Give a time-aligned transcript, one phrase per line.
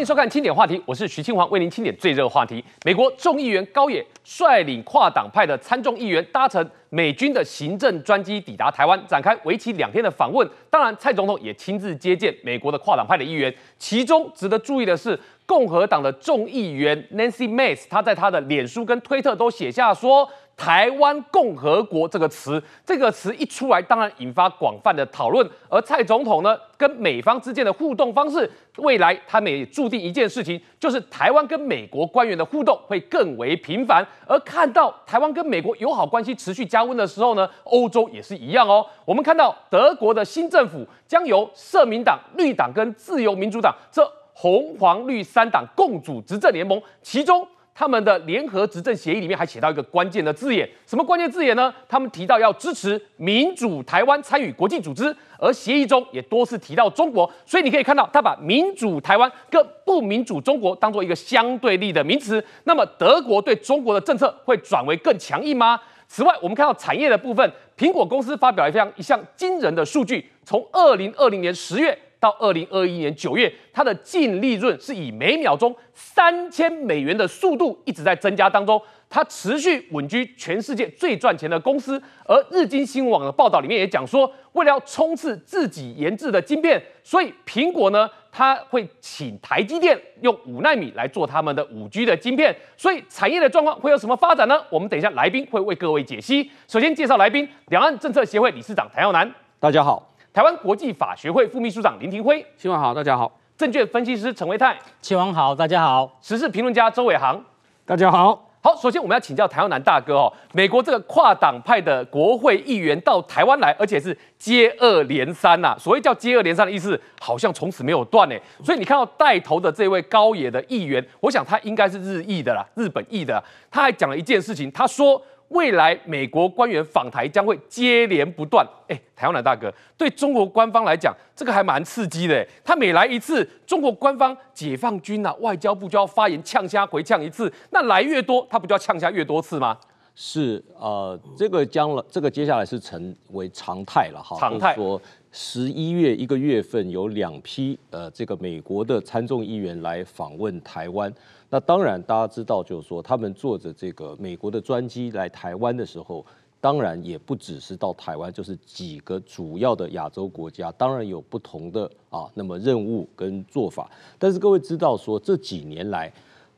[0.00, 2.64] 迎收看《清点话题》，我是徐清煌，为您清点最热话题。
[2.84, 10.48] 美国众议员高野率领跨党派的参众议员搭乘美军的行政专机抵达台湾，展开为期两天的访问。
[10.70, 13.54] 当然，蔡总统也亲自接见美国的跨党派的议员。
[13.78, 20.26] 其中值得注意的是，共和党的众议员 Nancy Mace，他在他的脸书跟推特都写下说。
[20.60, 25.48] 台湾共和国这个词，这个词一出来，当然引发广泛的讨论。
[25.70, 34.06] 而蔡总统呢，跟美方之间的互动方式，未来他们也注定一件事情，就是台湾跟美国官员的互动会更为频繁。
[34.26, 38.84] 而看到台湾跟美国友好关系持续加温的时候呢，欧洲也是一样哦。
[39.06, 47.48] 我们看到德国的新政府将由社民党、绿党跟自由民主党这红黄绿三党共组执政联盟，其中。
[47.80, 51.72] 他们的联合执政协议里面还写到一个关键的字眼，什么关键字眼呢？
[51.88, 62.44] 他们提到要支持民主台湾参与国际组织，而协议中也多次提到中国，所以你可以看到，他把民主台湾跟不民主中国当做一个相对立的名词。
[62.64, 65.80] 那么德国对中国的政策会转为更强硬吗？
[66.06, 71.98] 此外，我们看到产业的部分，苹果公司发表了一项一项惊人的数据，从二零二零年十月。
[72.20, 82.00] 到二零二一年九月，它的净利润是以每秒钟三千美元的速度一直在增加当中，它持续稳居全世界最赚钱的公司。
[82.26, 92.54] 而日经新闻网的报道里面也讲说，为了要冲刺自己研制的晶片，所以苹果呢，它会请台积电用五纳米来做他们的五 G 的晶片。
[92.76, 94.62] 所以产业的状况会有什么发展呢？
[94.68, 96.50] 我们等一下来宾会为各位解析。
[96.68, 100.09] 首先介绍来宾，两岸政策协会理事长谭耀南，大家好。
[100.32, 103.28] 台湾国际法学会副秘书长林庭辉，新闻好，大家好；
[103.58, 107.44] 证券分析师陈维泰，新闻好，大家好；时事评论家周伟航，
[107.84, 108.46] 大家好。
[108.62, 115.76] 好，首先我们要请教台湾男大哥哦，美国这个跨党派的国会议员到台湾来，而且是接二连三呐、啊。
[115.76, 118.40] 所谓叫接二连三的意思，好像从此没有断哎。
[118.62, 123.42] 所以你看到带头的这位高野的议员，我想他应该是日裔的啦，日本裔的。
[123.68, 125.20] 他还讲了一件事情，他说。
[125.50, 128.66] 未来美国官员访台将会接连不断。
[128.88, 132.46] 哎，台湾的大哥，对中国官方来讲，这个还蛮刺激的。
[132.64, 137.52] 他每来一次，中国官方解放军啊，外交部就要发言呛虾回呛一次。
[137.70, 139.76] 那来越多，他不就要呛虾越多次吗？
[140.14, 144.36] 是，呃，这个将来，这个接下来是成为常态了哈。
[144.38, 145.00] 常态说，
[145.32, 151.12] 十一月一个月份有两批呃，这个美国的参众议员来访问台湾。
[151.52, 156.24] 那当然，大家知道，就是说，他们坐着这个美国的专机来台湾的时候，
[156.60, 163.90] 当然也不只是到台湾，就是几个主要的亚洲国家，当然有不同的啊，那么任务跟做法。
[164.16, 166.12] 但是各位知道，说这几年来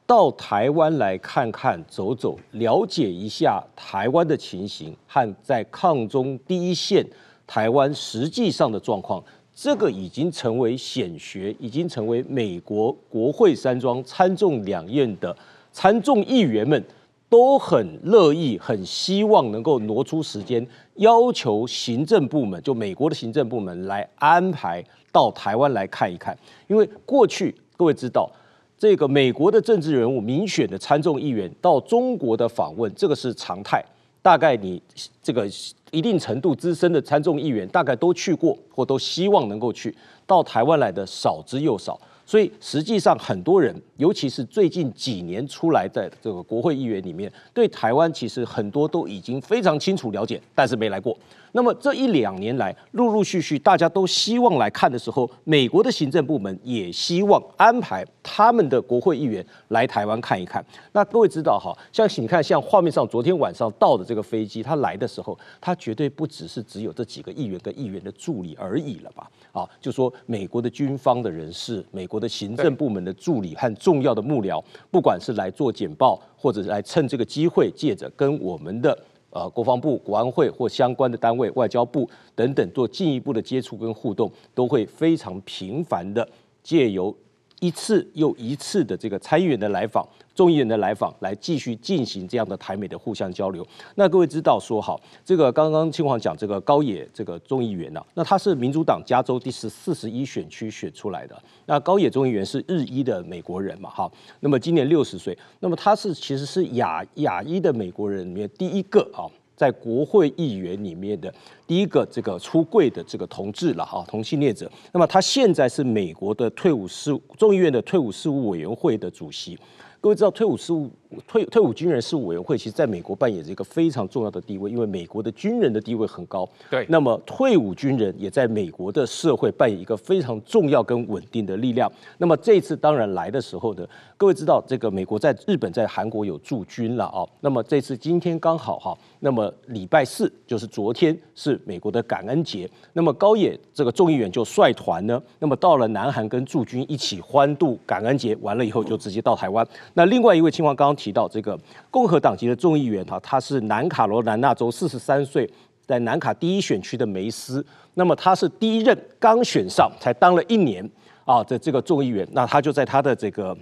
[0.07, 7.03] 到台湾来看看、走走，了解一下台湾的情形和在抗中第一线
[7.47, 9.25] 台湾实际上的状况。
[9.55, 15.37] 这个已经成为显学，已经成为美国国会山庄参众两院的
[15.71, 16.83] 参众议员们
[17.29, 26.37] 都很乐意、很希望能够挪出时间，要求行政部门，就美国的行政部门来安排到台湾来看一看。
[26.67, 28.31] 因为过去各位知道，
[28.79, 33.85] 这个美国的政治人物、民选的参众议员到中国的访问，这个是常态。
[34.22, 34.81] 大概你
[35.21, 35.47] 这个
[35.91, 39.94] 一定程度资深的参众议员，大概都去过或都希望能够去
[40.27, 51.19] 到台湾来的少之又少，所以实际上很多人，尤其是最近几年出来的这个国会议员里面，对台湾其实很多都已经非常清楚了解，但是没来过。
[51.53, 60.65] 那么这一两年来，陆陆续续大家都希望来看的时候，美国的行政部门也希望安排他们的国会议员来台湾看一看。
[60.93, 69.31] 那各位知道哈，像你看，像画面上昨天晚上到的这个飞机，他来的时候，他绝对不只是只有这几个议员跟议员的助理而已了吧？
[69.53, 78.99] 啊，就说美国的军方的人士、美国的行政部门的助理和重要的幕僚，不管是来做简报，或者是来趁这个机会借着跟我们的。
[79.32, 86.26] 呃，国防部、国安会或相关的单位、外交部等等做进一步的接触跟互动，都会非常频繁的
[86.62, 87.14] 借由
[87.62, 90.05] 一次又一次的这个参议员的来访、
[90.35, 93.64] 众议员的来访，来继续进行这样的台美的互相交流。
[93.94, 101.41] 那各位知道说好，这个刚刚清华讲这个高野这个众议员呢、啊，那他是民主党加州第十四十一选区选出来的。
[101.67, 104.11] 那高野众议员是日裔的美国人嘛，哈，
[104.41, 109.31] 那么今年六十岁，那么他是其实是亚亚裔的美国人里面第一个啊。
[109.56, 111.32] 在国会议员里面的
[111.66, 114.70] 第一个这个出柜的这个同志了哈，同性恋者。
[114.93, 119.58] 那么他现在是美国的退伍事务众议院的退伍事务委员会的主席。
[120.00, 120.90] 各位知道，退伍事务
[121.28, 126.49] 退退伍军人事务委员会，其实在美国扮演着一个非常重要的地位，因为美国的军人的地位很高。
[126.69, 131.88] 对，那么退伍军人也在美国的社会扮演一个非常重要跟稳定的力量。
[132.19, 137.25] 那么这一次当然来的时候呢，各位知道，这个美国在日本、在韩国有驻军了啊。
[137.40, 149.65] 那么这次今天刚好哈，那么礼拜四就是昨天是美国的感恩节，那么高野这个众议员就率团呢，那么到了南韩跟驻军一起欢度感恩节，完了以后就直接到台湾。
[149.95, 151.57] 那另外一位情况刚刚提到这个
[151.89, 155.49] 共和党籍的众议员哈，他是南卡罗来纳州四十三岁，
[155.87, 157.65] 在南卡第一选区的梅斯，
[157.95, 160.85] 那么他是第一任刚选上，才当了一年
[161.25, 163.57] 啊的这个众议员，那他就在他的这个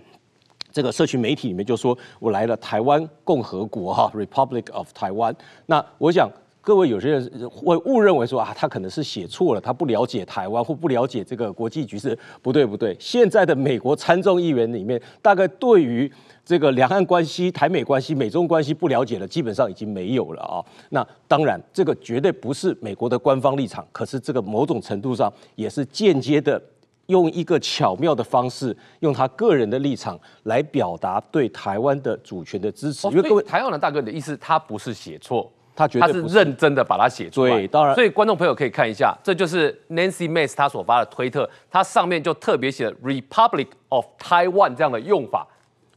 [0.72, 5.34] 这个社群媒体里面就说：“我来了台湾共和国哈，Republic of Taiwan。”
[5.67, 6.31] 那我想。
[6.62, 12.17] 各位有些人会误认为说啊，他可能是写错了，他不了解台湾或不了解这个国际局势。
[12.43, 16.08] 不对不对，现在的美国参众议员里面，大概对于
[16.44, 20.62] 这个两岸关系、台美关系、美中关系不了解的，基本上已经没有了啊。
[20.90, 26.62] 那当然，这个绝对不是美国的官方立场，可是这个某种程度上也是间接的，
[27.11, 33.07] 用一个巧妙的方式，用他个人的立场来表达对台湾的主权的支持。
[33.09, 35.53] 因为各位，台湾的大哥，你的意思，他不是写错。
[35.73, 45.47] 他绝对是认真的把它写出来，对，当然，所以观众朋友可以看一下，这就是 Nancy Mace 他所发的推特，他上面就特别写了 Republic of Taiwan 这样的用法，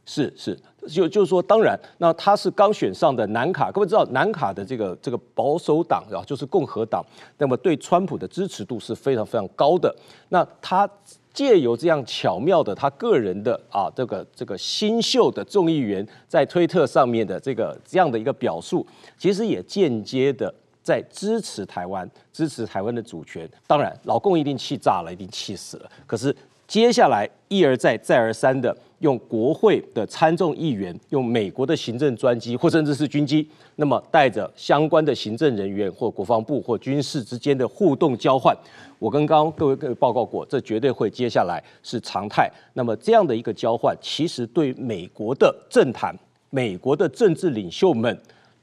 [0.06, 0.58] 是是，
[0.88, 7.04] 就就是说，当然，那他是刚选上的南卡，各位知道南卡的这个这个保守党啊，就是共和党，
[7.38, 9.94] 那么对川普的支持度是非常非常高的，
[10.28, 10.88] 那他。
[11.34, 18.86] 借由这样巧妙的他个人的啊这个这个新秀的众议员在推特上面的这个这样的一个表述，
[19.18, 23.50] 其实也间接的在支持台湾，支持台湾的主权。
[23.66, 25.90] 当然，老共一定气炸了，一定气死了。
[26.06, 26.32] 可是
[26.66, 33.46] 接下来一而再再而三的用国会的参众议员，用美国的行政专机或甚至是军机，
[33.76, 38.56] 那么带着相关的行政人员或国防部或军事之间的互动交换。
[38.98, 42.50] 我跟刚刚各位各位报告过，这绝对会接下来是常态。
[42.72, 46.16] 那么这样的一个交换，其实对美国的政坛、
[46.48, 48.18] 美国的政治领袖们，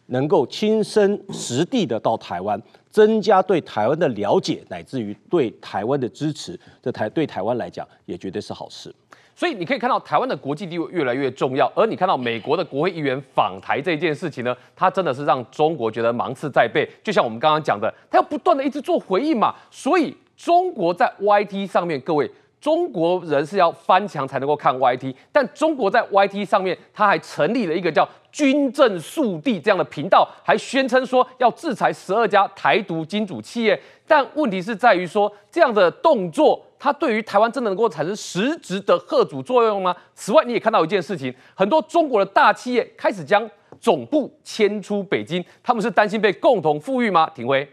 [0.07, 8.93] 能够亲身实地的到台湾，增加对台湾的了解，乃至于对台湾的支持，这台对台湾来讲，也绝对是好事。
[9.35, 11.71] 所以你可以看到，台湾的国际地位越来越重要。
[11.75, 16.87] 而你看到美国的国会议员访台这件事情呢，它真的是让中国觉得芒刺在背。
[17.03, 20.15] 就像我们刚刚讲的，他要不断的一直做回应嘛，所以。
[20.37, 22.27] 中国在 YT 上面，各位
[22.61, 33.81] 中国人是要翻墙才能够看 YT，但中国在 YT 上面，他还成立了一个叫“军政速递”这样的频道，还宣称说要制裁十二家台独金主企业。
[34.07, 39.95] 但问题是在于说，这样的动作，它对于台湾真的能够产生实质的吓阻作用吗？
[40.13, 43.49] 此外，你也看到一件事情，很多中国的大企业开始将
[43.79, 47.27] 总部迁出北京，他们是担心被共同富裕吗？
[47.33, 47.67] 廷辉。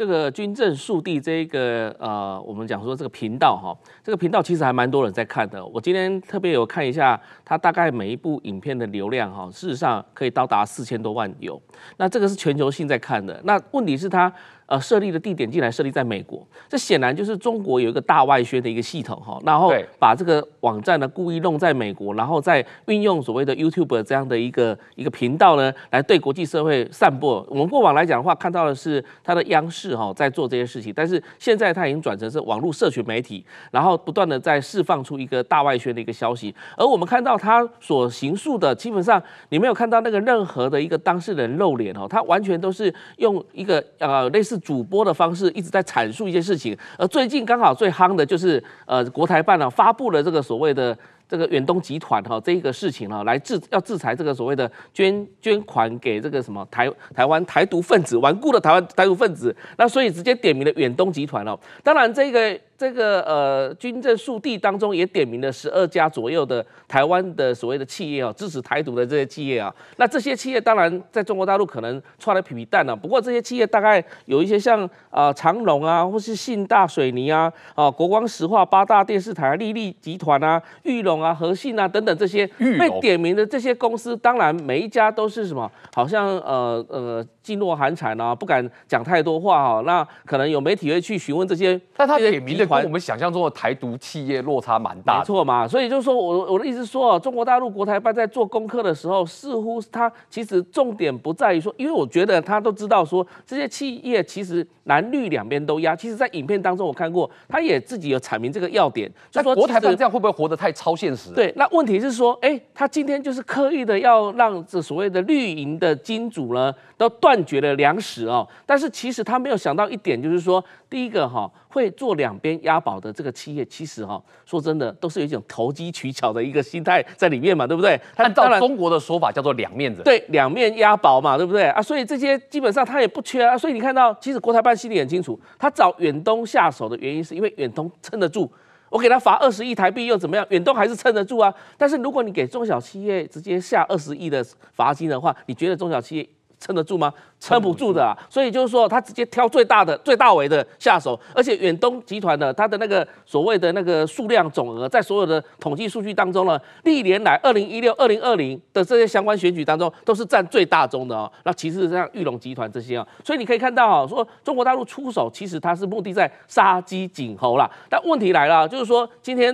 [0.00, 5.62] 这个军政速递这个呃，我们讲说这个频道哈，这个频道其实还蛮多人在看的。
[5.62, 11.60] 我今天特别有看一下，它大概每一部影片的流量哈，事实上可以到达四千多万有。
[11.98, 13.38] 那这个是全球性在看的。
[13.44, 14.32] 那问题是它。
[14.70, 27.44] 呃，设立的地点竟然设立在美国，这显然就是中国有一个大外宣的一个系统哈，然后把这个网站呢故意弄在美国，然后再运用所谓的 YouTube 这样的一个一个频道呢，来对国际社会散播。
[27.50, 36.54] 我们过往来讲的话，看到的是它的央视哈在做这些事情，但是现在它已经转成是网络社群媒体，然后不断的在释放出一个大外宣的一个消息。
[36.76, 44.59] 而我们看到他所行述的，基本上你没有看到那个任何的一个当事人露脸哦，他完全都是用一个呃类似。
[44.60, 50.96] 主播的方式一直在阐述一些事情，而最近刚好最夯的就是呃国台办呢、啊、发布了这个所谓的
[51.28, 62.58] 这个远东集团哈、这一个事情哈、啊、来制要制裁这个所谓的捐捐款给这个什么台台湾台独分子顽固的台湾台独分子，那所以直接点名了远东集团哦、当然这个。
[62.80, 82.46] 这个呃军政速递当中也点名了十二家左右的台湾的所谓的企业啊，支持台独的这些企业啊，那这些企业当然在中国大陆可能踹了皮皮蛋了，不过这些企业大概有一些像啊、呃、长荣啊，或是信大水泥啊，啊国光石化、八大电视台、力丽集团啊、裕隆啊、和信啊等等这些
[82.78, 92.69] 被点名的这些公司，当然每一家都是什么，好像呃呃噤若寒蝉啊，不敢讲太多话哈、啊，那可能有媒体会去询问这些，但他点名的。
[92.70, 95.18] 环，我们想象中的台独企业落差蛮大。
[95.18, 105.96] 没错嘛，所以就是说我我的意思说，中国大陆国台办在做功课的时候，似乎他其实重点不在于说，因为我觉得他都知道说这些企业其实蓝绿两边都压。
[105.96, 111.32] 其实，在影片当中我看过，他也自己有阐明这个要点，就说国台办这样会不会活得太超现实？
[111.32, 118.46] 对，那问题是说，哎，他今天就是刻意的要让这所谓的绿营的金主呢，都断绝了粮食哦。
[118.64, 127.98] 但是其实他没有想到一点，就是说，第一个哈，会做两边押宝的这个企业，其实哈，说真的，都是有一种投机取巧的一个心态在里面嘛，对不对？
[128.16, 131.80] 按照中国的说法叫做两面子，对，两面押宝嘛，对不对啊？
[131.80, 133.56] 所以这些基本上他也不缺啊。
[133.56, 138.50] 所以你看到，其实国台办心里很清楚，他找远东下手的原因，是因为远东撑得住。
[138.88, 140.44] 我给他罚二十亿台币又怎么样？
[140.50, 141.54] 远东还是撑得住啊。
[141.78, 146.28] 但是如果你给中小企业直接下二十亿的罚金的话，你觉得中小企业？
[146.60, 147.12] 撑得住吗？
[147.40, 148.12] 撑不住的啊！
[148.28, 161.32] 所以就是说，他直接挑最大的、最大尾的下手，而且远东集团的它的那个所谓的那个数量总额，在所有的统计数据当中呢，历年来二零一六、二零二零的这些相关选举当中，都是占最大宗的哦。
[161.44, 167.70] 那其实像裕隆集团这些啊，所以你可以看到啊，说中国大陆出手，其实它是目的在杀鸡儆猴啦。
[167.88, 169.50] 但问题来了，就是说今天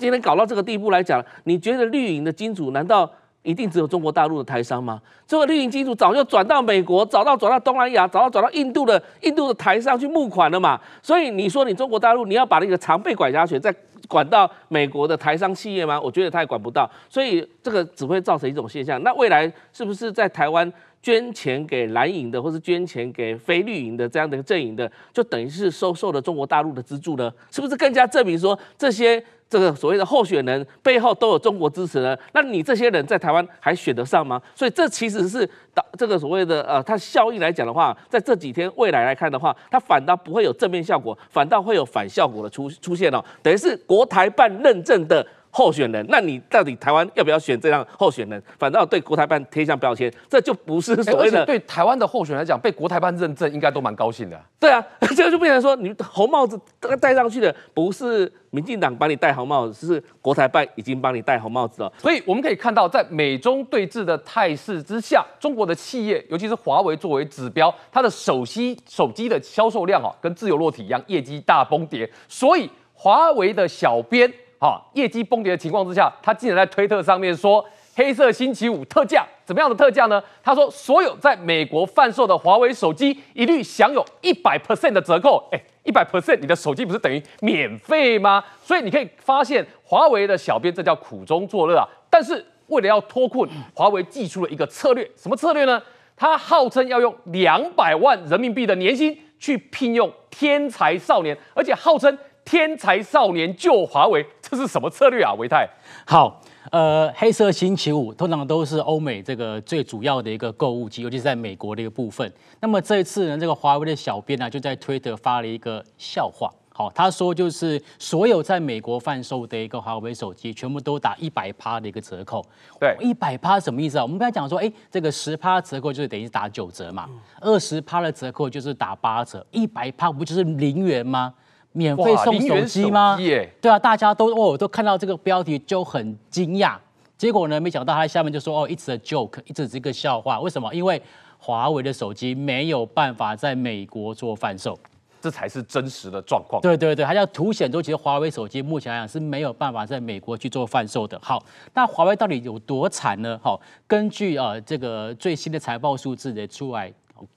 [0.00, 3.08] 今天搞到这个地步来讲，你觉得绿营的金主难道？
[3.44, 5.00] 一定只有中国大陆的台商吗？
[5.26, 10.80] 这个绿营金主早就转到美国，早到转到东南亚，早到转到印度的印度的台商去募款了嘛。
[11.02, 13.72] 所以你说你中国大陆你要把那个常备管辖权再
[14.08, 16.00] 管到美国的台商企业吗？
[16.00, 16.90] 我觉得他也管不到。
[17.08, 19.00] 所以这个只会造成一种现象。
[19.02, 20.72] 那未来是不是在台湾
[21.02, 27.30] 捐钱给蓝营的，或是捐钱给非绿营的这样的一个阵营的，就等于是收受了中国大陆的资助呢？
[27.50, 29.22] 是不是更加证明说这些？
[29.54, 32.18] 这个所谓的候选人背后都有中国支持呢？
[32.32, 34.42] 那你这些人在台湾还选得上吗？
[34.52, 43.24] 所以这其实是导这个所谓的呃，它效应来讲的话，在这几天未来来看的话，它反倒不会有正面效果，反倒会有反效果的出出现哦。
[43.44, 45.24] 等于是国台办认证的。
[45.56, 48.42] 候选人，那你到底台湾要不要选这样候选人？
[48.58, 51.46] 反倒对国台办贴上标签，这就不是所谓的。
[51.46, 54.36] 对台湾的候选人来讲，被国台办认证，应该都蛮高兴的。
[54.58, 54.84] 对啊，
[55.16, 56.60] 这个就变成说，你红帽子
[57.00, 61.92] 戴上去的不是民进党帮你戴红帽子，是国台办已经帮你戴红帽子了。
[61.98, 72.10] 所以我们可以看到，在美中对峙的态势之下，中国的企业，尤其是华为作为指标，它的手机手机的销售量啊，跟自由落体一样，业绩大崩跌。
[72.26, 74.32] 所以华为的小编。
[74.64, 77.62] 啊，业绩崩跌的情况之下，他竟然在推特上面说
[77.94, 80.22] “黑色星期五特价”，怎么样的特价呢？
[80.42, 85.46] 他说所有在美国贩售的华为手机一律享有一百 percent 的折扣。
[85.52, 88.42] 哎，一百 percent，你的手机不是等于免费吗？
[88.62, 91.86] 所以你可以发现，华为的小编这叫苦中作乐啊。
[92.08, 95.82] 但是为了要脱困，华为祭出了一个策略，什么策略呢？
[96.16, 102.16] 他号称要用两百万人民币的年薪去聘用天才少年，而且号称。
[102.46, 104.22] 天才少年救华为，
[104.54, 105.34] 这是什么策略啊？
[105.34, 105.68] 维泰，
[106.06, 112.32] 好，呃，黑色星期五通常都是欧美这个最主要的一个购物季，尤其是在美国的一个部分。
[112.60, 116.48] 那么这一次呢，这个华为的小编呢，就在推特发了一个笑话。
[116.72, 122.44] 好，他说就是所有在美国贩售的一个华为手机，全部都打一百趴的一个折扣。
[122.78, 124.02] 对，一百趴什么意思啊？
[124.02, 127.08] 我们刚才讲说，哎，这个十趴折扣就是等于打九折嘛，
[127.40, 131.34] 二十趴的折扣就是打八折，一百趴不就是零元吗？
[131.74, 133.16] 免费送手机吗？
[133.60, 136.76] 对啊，大家都哦都看到这个标题就很惊讶。
[137.18, 140.40] 结果呢，没想到他下面就说哦，it's a joke，只是一个笑话。
[140.40, 140.72] 为什么？
[140.74, 141.00] 因为
[141.38, 144.78] 华为的手机没有办法在美国做贩售，
[145.20, 146.60] 这才是真实的状况。
[146.62, 151.18] 对对对，他要凸显说，其实华为手机目前来讲是没有办法在美国去做贩售的。
[151.22, 153.38] 好，那华为到底有多惨呢？
[153.42, 156.92] 好，根据呃这个最新的财报数字的出来，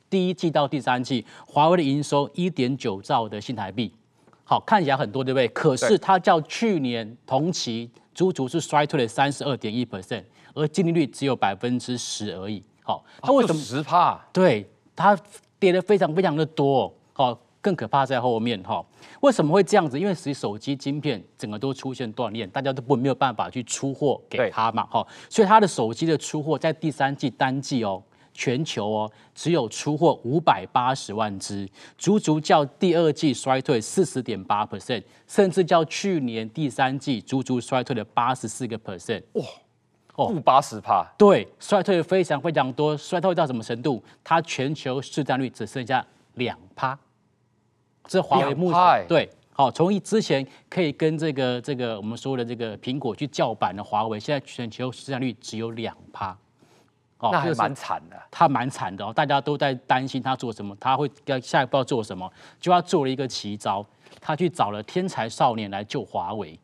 [0.09, 3.93] 第一季到第三季，华为的营收一点九兆的新台币。
[4.49, 5.45] 好，看起来很多，对不对？
[5.49, 10.23] 可是它较去年同期足足是衰退了三十二点一 percent，
[10.53, 12.63] 而净利率只有百分之十而已。
[12.81, 14.17] 好，它为什么十趴？
[14.31, 15.19] 对，它
[15.59, 16.93] 跌得非常非常的多。
[17.11, 18.63] 好，更可怕在后面。
[18.63, 18.81] 哈，
[19.19, 19.99] 为什么会这样子？
[19.99, 24.85] 因为实际手机晶片整个都出现断裂，大家都不没有办法去出货给他嘛。
[24.85, 28.01] 哈，所以它的手机的出货在第三季单季哦。
[28.37, 31.67] 全球哦，只有出货五百八十万只，
[31.97, 39.23] 足足较第二季衰退四十点八 percent，甚至较去年第三季足足衰退了八十四个 percent。
[39.33, 39.43] 哇，
[40.13, 44.03] 哦，负八十趴，对，衰退非常非常多，衰退到什么程度？
[44.23, 46.97] 它全球市占率只剩下两趴。
[48.05, 56.37] 这华为目前、欸、对，好，从之前可以跟这个这个我们说的这个苹果去叫板的华为，现在全球市占率只有两趴。
[57.19, 63.85] 哦，那还蛮惨的，他蛮惨的哦，大家都在担心他做什么，他会要下一步要做什么，就他做了一个奇招。
[64.19, 66.57] 他去找了天才少年来救华为。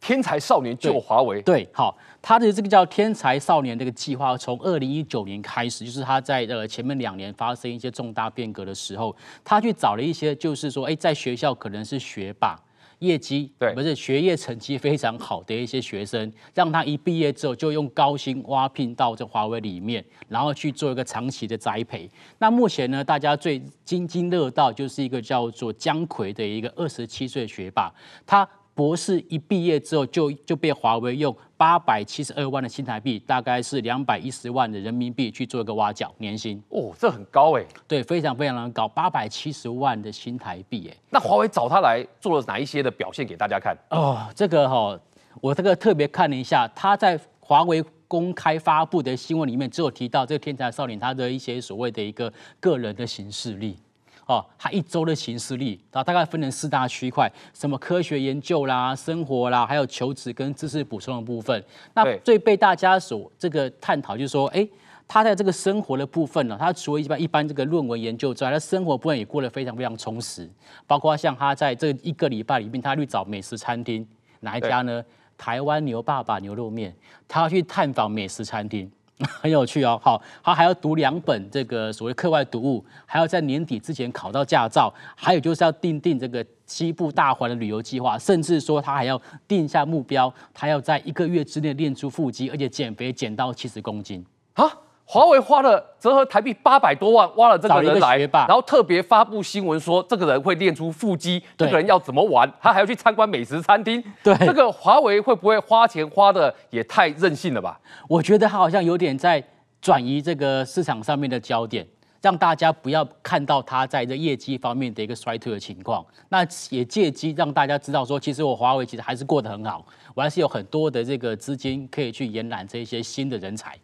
[0.00, 12.54] 天才少年救华为，对，好，他的这个叫天才少年这个计划，从二零一九年开始，就是他在呃前面两年发生一些重大变革的时候，他去找了一些，就是说，哎，在学校可能是学霸，
[13.00, 22.10] 业绩对，不是学业成绩非常好的一些学生，让他一毕业之后就用高薪挖聘到这华为里面，然后去做一个长期的栽培。
[22.38, 27.92] 那目前呢，大家最津津乐道就是一个叫做姜奎的一个二十七岁学霸，
[28.26, 28.48] 他。
[28.74, 36.60] 博士一毕业之后就就被华为用八百七十二万的新台币，大概是两百一十万的人民币去做一个挖角年薪。
[36.70, 37.64] 哦，这很高哎。
[37.86, 40.96] 对，非常非常的高，八百七十万的新台币哎。
[41.10, 43.76] 那华为找他来做了哪一些的表现给大家看？
[43.90, 45.00] 哦，这个哈、哦，
[45.40, 53.78] 我这个特别看了一下，他在华为公开发布的新闻里面，只有提到这个天才少年他的一些所谓的一个个人的行事历。
[54.26, 61.62] 哦，他一周的行事历，然后大概分成四大区块，什么科学研究啦、生活啦，还有求职跟知识补充的部分。
[61.92, 64.66] 那最被大家所这个探讨就是说，哎，
[65.06, 70.48] 他在这个生活的部分呢，他除了一般一般这个论文研究之外，他生活部分也过得非常非常充实。
[70.86, 74.06] 包括像他在这一个礼拜里面，他去找美食餐厅，
[74.40, 75.04] 哪一家呢？
[75.36, 76.94] 台湾牛爸爸牛肉面，
[77.26, 78.90] 他要去探访美食餐厅。
[79.20, 94.64] 很有趣哦，好，他还要读两本这个所谓课外读物，还要在年底之前考到驾照，还有就是要订定这个西部大环的旅游计划，甚至说他还要定下目标，他要在一个月之内练出腹肌，而且减肥减到七十公斤啊。
[95.06, 104.02] 华为花了折合台币八百多万挖了这个人来，然后特别发布新闻说这个人会练出腹肌，这个人要怎么玩，他还要去参观美食餐厅。
[104.22, 107.78] 对，这个华为会不会花钱花的也太任性了吧？
[108.08, 109.42] 我觉得他好像有点在
[109.80, 111.86] 转移这个市场上面的焦点，
[112.22, 116.04] 让大家不要看到他在这业绩方面的一个衰退的情况。
[116.30, 116.38] 那
[116.70, 119.84] 也借机让大家知道说，其实我华为其实还是过得很好，
[120.14, 123.78] 我还是有很多的这个资金可以去延揽这些新的人才。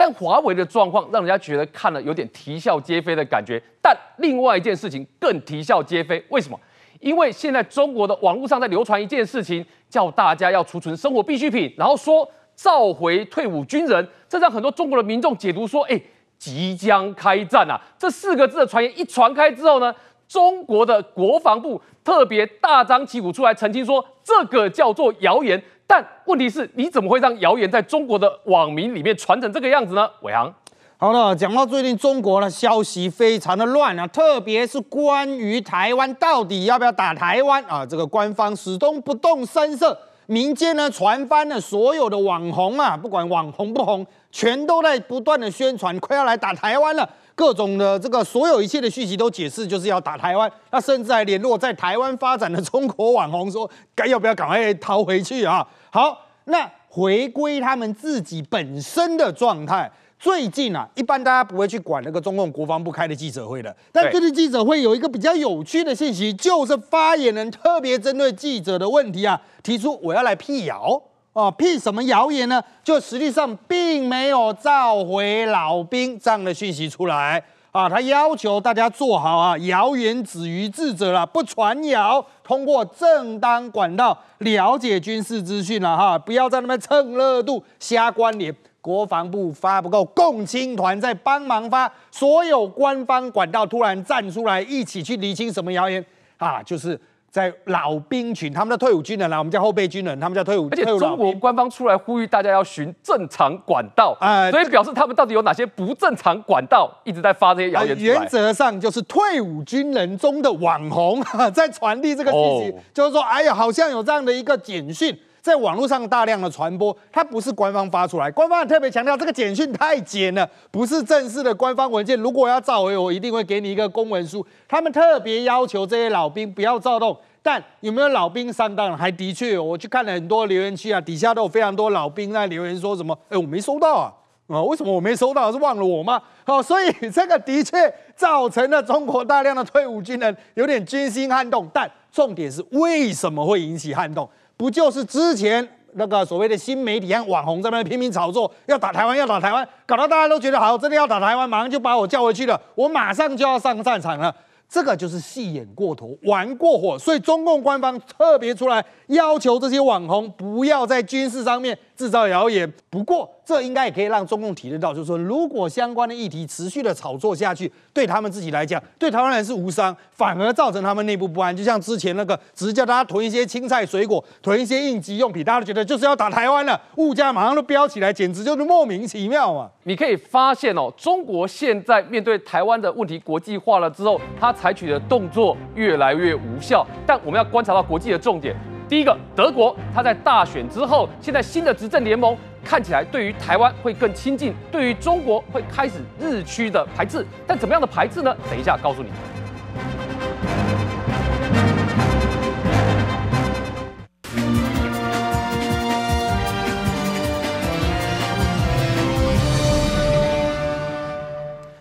[0.00, 3.62] 但华为的状况让人家觉得看了有点啼笑皆非的感觉。
[3.82, 6.58] 但另外一件事情更啼笑皆非，为什么？
[7.00, 12.26] 因为现在中国的网络上在流传一件事情，叫大家要储存生活必需品，然后说
[12.56, 16.00] 召回退伍军人，这让很多中国的民众解读说，哎，
[16.38, 17.78] 即将开战啊！
[17.98, 19.94] 这四个字的传言一传开之后呢，
[20.26, 25.62] 中国的国防部特别大张旗鼓出来澄清说，这个叫做谣言。
[25.90, 30.08] 但问题是，你怎么会让谣言在中国的网民里面传成这个样子呢？
[30.20, 30.54] 伟航，
[30.96, 39.98] 好了，讲到最近中国的消息非常的乱啊，特别是关于台湾到底要不要打台湾啊，这个官方始终不动声色，
[40.30, 47.08] 民间呢传翻了所有的网红啊，不管网红不红，全都在不断的宣传，快要来打台湾了。
[47.34, 55.66] 各种的这个所有一切的讯息都解释就是要打台湾，那甚至还联络在台湾发展的中国网红说，该要不要赶快逃回去啊？
[55.90, 59.90] 好，那回归他们自己本身的状态。
[60.20, 71.02] 最近啊，一般大家不会去管那个中共国防部开的记者会的，但这次记者会有一个比较有趣的信息，就是发言人特别针对记者的问题啊，提出我要来辟谣。
[71.32, 72.62] 哦，辟什么谣言呢？
[72.82, 77.88] 就实际上并没有召回老兵这样的讯息出来啊。
[77.88, 88.54] 他要求大家做好啊，谣言止于智者了，不传谣，通过正当管道了解军事资讯了哈，不要在那边蹭热度瞎关联。
[88.80, 96.04] 国防部发不够，共青团在帮忙发，所有官方管道突然站出来一起去厘清什么谣言
[96.38, 97.00] 啊，就是。
[97.32, 100.66] 在老兵群，他们的退伍军人啦，我们叫后备军人，他们叫退伍。
[100.72, 107.96] 而且中国官方出来呼吁大家要循正常管道，呃，所以表示他们到底有哪些不正常管道一直在发这些谣言。
[108.00, 111.22] 原则上就是退伍军人中的网红
[111.54, 115.16] 在传递这个信息，哦，就是说，哎呀，好像有这样的一个简讯。
[115.40, 122.18] 在网络上大量的传播，它不是官方发出来，官方特别强调这个简讯太简了，不是正式的官方文件。
[122.20, 124.46] 如果要召回，我一定会给你一个公文书。
[124.68, 128.96] 他们特别要求这些老兵不要躁动，但有没有老兵上当？
[128.96, 133.18] 还的确有，我去看了很多留言区啊，底下都有非常多老兵在留言说什么？
[133.30, 134.12] 哎，我没收到啊，
[134.48, 135.50] 啊，为什么我没收到？
[135.50, 136.20] 是忘了我吗？
[136.44, 141.66] 好，所以这个的确造成了中国大量的退伍军人有点军心撼动。
[141.72, 144.28] 但重点是为什么会引起撼动？
[144.60, 154.36] 不就是之前那个所谓的新媒体和网红在那拼命炒作，要打台湾，要打台湾，搞到大家都觉得好，真的要打台湾，马上就把我叫回去了，我马上就要上战场了。
[154.68, 162.72] 这个就是戏演过头，玩过火，所以中共官方特别出来要求这些网红不要在军事上面制造谣言。
[162.88, 171.54] 不过，这应该也可以让中共体认到，就是说，如果相关的议题持续的炒作下去，对他们自己来讲，对台湾人是无伤，反而造成他们内部不安。
[171.54, 179.68] 就像之前那个，只是叫大家囤一些青菜水果，囤一些应急用品，大家都觉得就是要打台湾了，物价马上都飙起来，简直就是莫名其妙嘛。
[179.84, 186.86] 你可以发现哦，中国现在面对台湾的问题国际化了之后，它采取的动作越来越无效。
[187.06, 188.56] 但我们要观察到国际的重点，
[188.90, 197.24] 第一个，德国，它在大选之后，现在新的执政联盟看起来对于台湾会更亲近，对于中国会开始日趋的排斥。
[197.46, 198.36] 但怎么样的排斥呢？
[198.50, 199.08] 等一下告诉你。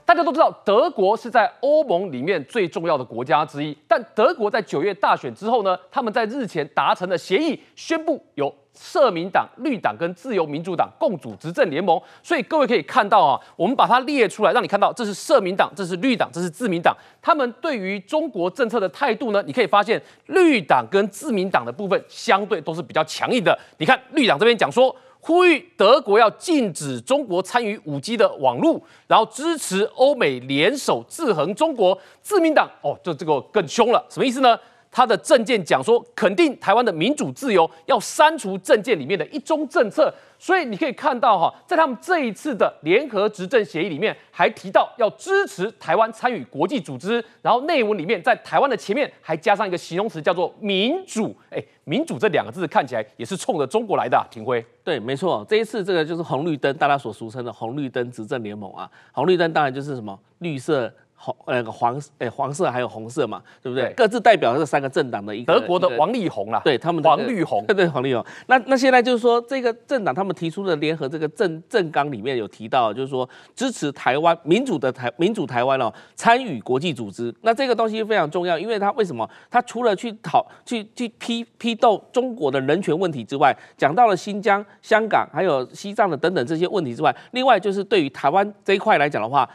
[0.09, 3.77] 大家都知道，德国是在欧盟里面最重要的国家之一。
[3.87, 12.01] 但德国在九月大选之后呢，他们在日前达成了协议，宣布由社民党、绿党跟自由民主党共组执政联盟。
[12.23, 16.97] 所以各位可以看到啊，我们把它列出来，让你看到这是社民党，这是绿党，这是自民党。
[17.21, 23.55] 他们对于中国政策的态度呢，你可以发现绿党跟自民党的部分相对都是比较强硬的。
[23.77, 24.95] 你看绿党这边讲说。
[25.21, 31.99] 呼吁德国要禁止中国参与五 G 的网络，然后支持欧美联手制衡中国。
[32.21, 34.57] 自民党哦，就这个更凶了，什么意思呢？
[34.91, 40.13] 他的政见讲说，肯定台湾的民主自由，要删除政见里面的一中政策。
[40.41, 51.35] 所以你可以看到哈，在他们这一次的联合执政协议里面，还提到要支持台湾参与国际组织，然后内文里面在台湾的前面还加上一个形容词，叫做民主。
[51.49, 54.65] 哎，民主这两个字看起来也是冲着中国来的啊，廷辉。
[54.81, 58.89] 对，没错，这一次这个就是红绿灯，大家所俗称的红绿灯执政联盟啊。
[59.11, 60.91] 红绿灯当然就是什么绿色。
[61.21, 63.89] 红那个黄诶黄色还有红色嘛，对不对？
[63.89, 68.25] 对各自代表这三个政党的一个德国的王力宏啦，对他们的、 这个、黄绿红，对对黄绿红。
[68.47, 77.35] 那那现在就是说，这个政党他们提出的联合这个政政纲里面有提到，就是说支持台湾民主的台民主台湾哦，参与国际组织。
[77.41, 79.29] 那这个东西非常重要，因为他为什么？
[79.51, 89.49] 他除了去讨去去批批斗中国的人权问题之外，讲到了新疆、香港还有西藏的等等这些问题之外，另外就是对于台湾这一块来讲的话。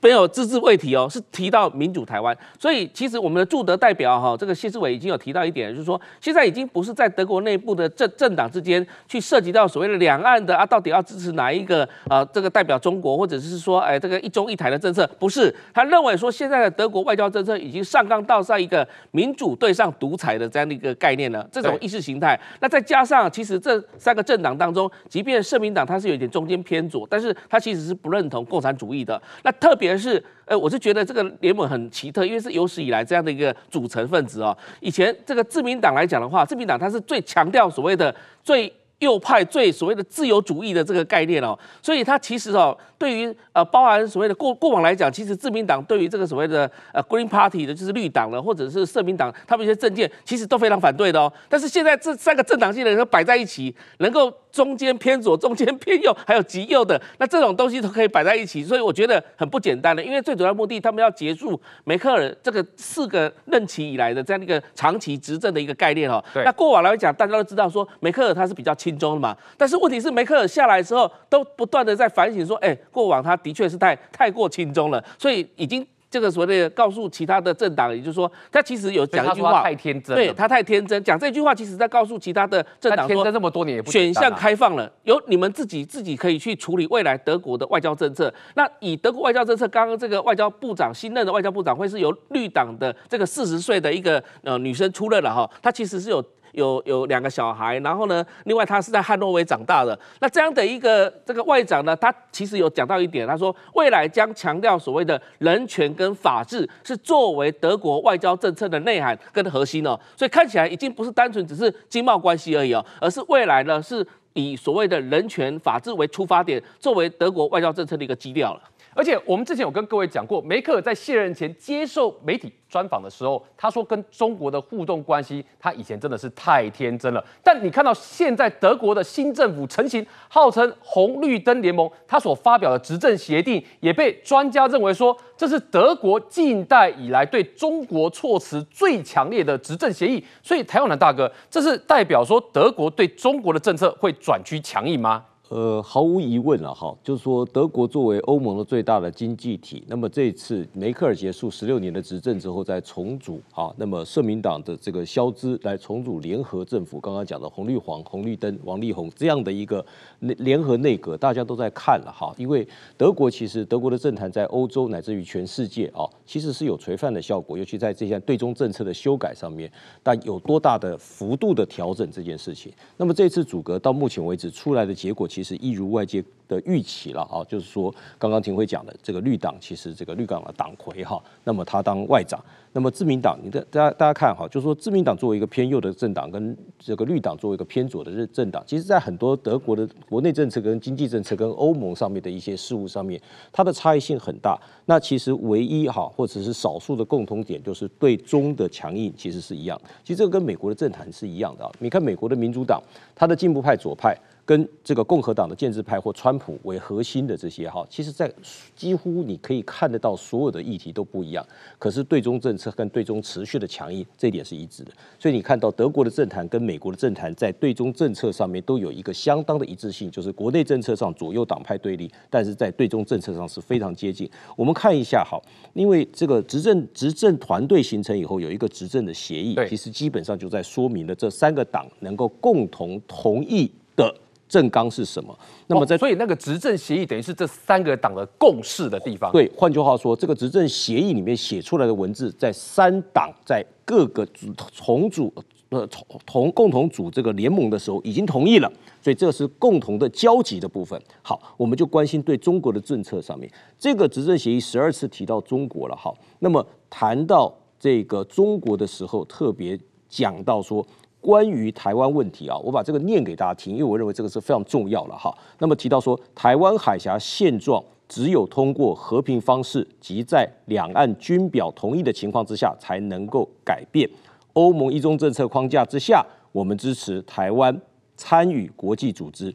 [0.00, 12.24] 没有只字未提哦，是提到民主台湾，所以其实我们的驻德代表哈，这个谢志伟已经有提到一点，就是说现在已经不是在德国内部的政政党之间去涉及到所谓的两岸的啊，到底要支持哪一个啊？
[12.32, 22.38] 这个代表中国，或者是说哎，这个一中一台的政策，不是，他认为说现在的德国外交政策已经上纲到上一个民主对上独裁的这样的一个概念了，这种意识形态。
[22.60, 29.20] 那再加上其实这三个政党当中，即便社民党它是有点中间偏左，但是它其实是不认同共产主义的。
[29.42, 34.56] 那特 特别是，呃，我是觉得这个联盟很奇特，因为是有史以来这样的一个组成分子哦。
[34.78, 42.78] 以前这个自民党来讲的话，自民党它是最强调所谓的最右派、最所谓的自由主义的这个概念哦，所以它其实哦。
[42.96, 51.30] 对于呃，包含所谓的过过往来讲，其实自民党对于这个所谓的呃 Green Party 的，就是绿党了，或者是社民党，他们一些政见其实都非常反对的哦。
[51.48, 60.00] 但是现在这三个政党性的人摆在一起，能够中间偏左、中间偏右，还有极右的，那这种东西都可以摆在一起，所以我觉得很不简单的。
[60.00, 66.24] 因为最主要目的，他们要结束梅克尔这个四个任期以来的这样一个长期执政的一个概念哦。
[66.36, 72.72] 那过往来讲，大家都知道说梅克尔他是比较亲中的嘛，但是问题是梅克尔下来之后，都不断的在反省说，哎。
[72.90, 88.32] 过往他的确是太太过亲中了，所以已经这个所谓的告诉其他的政党，也就是说，他其实有讲一句话，太天真，对他太天真，讲这句话，其实在告诉其他的政党说，天真这么多年，选项开放了，由你们自己自己可以去处理未来德国的外交政策。
[88.54, 96.24] 那以德国外交政策，刚刚这个外交部长新任的外交部长会是由绿党的这个四十岁的一个呃女生出任了哈，她其实是有。
[96.54, 99.98] 有有两个小孩，然后呢，另外他是在汉诺威长大的。
[100.20, 109.98] 那这样的一个这个外长呢，他其实有讲到一点，他说未来将强调所谓的人权跟法治是作为德国外交政策的内涵跟核心哦。
[110.16, 118.60] 所以看起来已经不是单纯只是经贸关系而已哦，而是未来呢是以所谓的人权法治为出发点，作为德国外交政策的一个基调了。
[118.94, 127.24] 而且我们之前有跟各位讲过，梅克尔在卸任前接受媒体专访的时候，他说跟中国的互动关系，他以前真的是太天真了。
[127.42, 140.24] 但你看到现在德国的新政府成型，号称红绿灯联盟，他所发表的执政协定，也被专家认为说，这是德国近代以来对中国措辞最强烈的执政协议。
[140.42, 145.24] 所以，台湾的大哥，这是代表说德国对中国的政策会转趋强硬吗？
[145.50, 159.84] 呃，毫无疑问了哈，就是说德国作为欧盟的最大的经济体，那么这次梅克尔结束十六年的执政之后再重组啊，那么社民党的这个肖兹来重组联合政府，刚刚讲的红绿黄红绿灯王力宏这样的一个
[160.20, 169.70] 联联合内阁，大家都在看了哈，因为德国其实德国的政坛在欧洲乃至于全世界啊，其实是有垂范的效果，尤其在这项对中政策的修改上面，
[170.02, 175.28] 但有多大的幅度的调整这件事情，那么这次组阁到目前为止出来的结果。
[175.34, 182.38] 其实一如外界的预期了啊，就是说刚刚廷辉讲的这个绿党，其实这个绿党的党魁哈，那么他当外长，
[182.72, 193.20] 那么自民党，你的大家大家看哈，就是说自民党作为一个偏右的政党，跟这个绿党作为一个偏左的政党，其实在很多德国的国内政策、跟经济政策、跟欧盟上面的一些事务上面，
[193.50, 194.56] 它的差异性很大。
[194.84, 199.80] 那其实唯一哈，或者是少数的共同点，就是对中的强硬其实是一样。
[200.04, 201.72] 其实这个跟美国的政坛是一样的啊。
[201.80, 202.80] 你看美国的民主党，
[203.16, 204.16] 它的进步派左派。
[204.46, 208.30] 跟这个共和党的建制派或川普为核心的这些哈，其实，在
[208.76, 211.46] 几乎你可以看得到所有的议题都不一样，
[211.78, 214.92] 可是对中政策跟对中持续的强硬，这一点是一致的。
[215.18, 224.30] 所以你看到德国的政坛跟美国的政坛在对中政策上面都有一个相当的一致性，就是国内政策上左右党派对立，但是在对中政策上是非常接近。
[224.56, 225.40] 我们看一下哈，
[225.72, 234.14] 因为这个执政执政团队形成以后，有一个执政的协议，其实基本上就在说明了这三个党能够共同同意的。
[234.54, 235.36] 政纲是什么？
[235.66, 239.32] 那么在、哦、所以那个执政协议等于是这三个党的共识的地方。
[239.32, 244.24] 对，换句话说，这个执政协议里面写出来的文字，在三党在各个
[244.72, 245.32] 重组
[245.70, 250.96] 呃同同共同组这个联盟的时候已经同意了，所以这是共同的交集的部分。
[251.20, 255.96] 好，我们就关心对中国的政策上面，这个执政协议十二次提到中国了。
[255.96, 259.76] 好，那么谈到这个中国的时候，特别
[260.08, 260.86] 讲到说。
[261.24, 265.34] 关于台湾问题啊，我把这个念给大家听，因为我认为这个是非常重要的哈。
[265.58, 274.06] 那么提到说，台湾海峡现状只有通过和平方式及在两岸均表同意的情况之下，才能够改变。
[274.52, 277.74] 欧盟一中政策框架之下，我们支持台湾
[278.18, 279.54] 参与国际组织，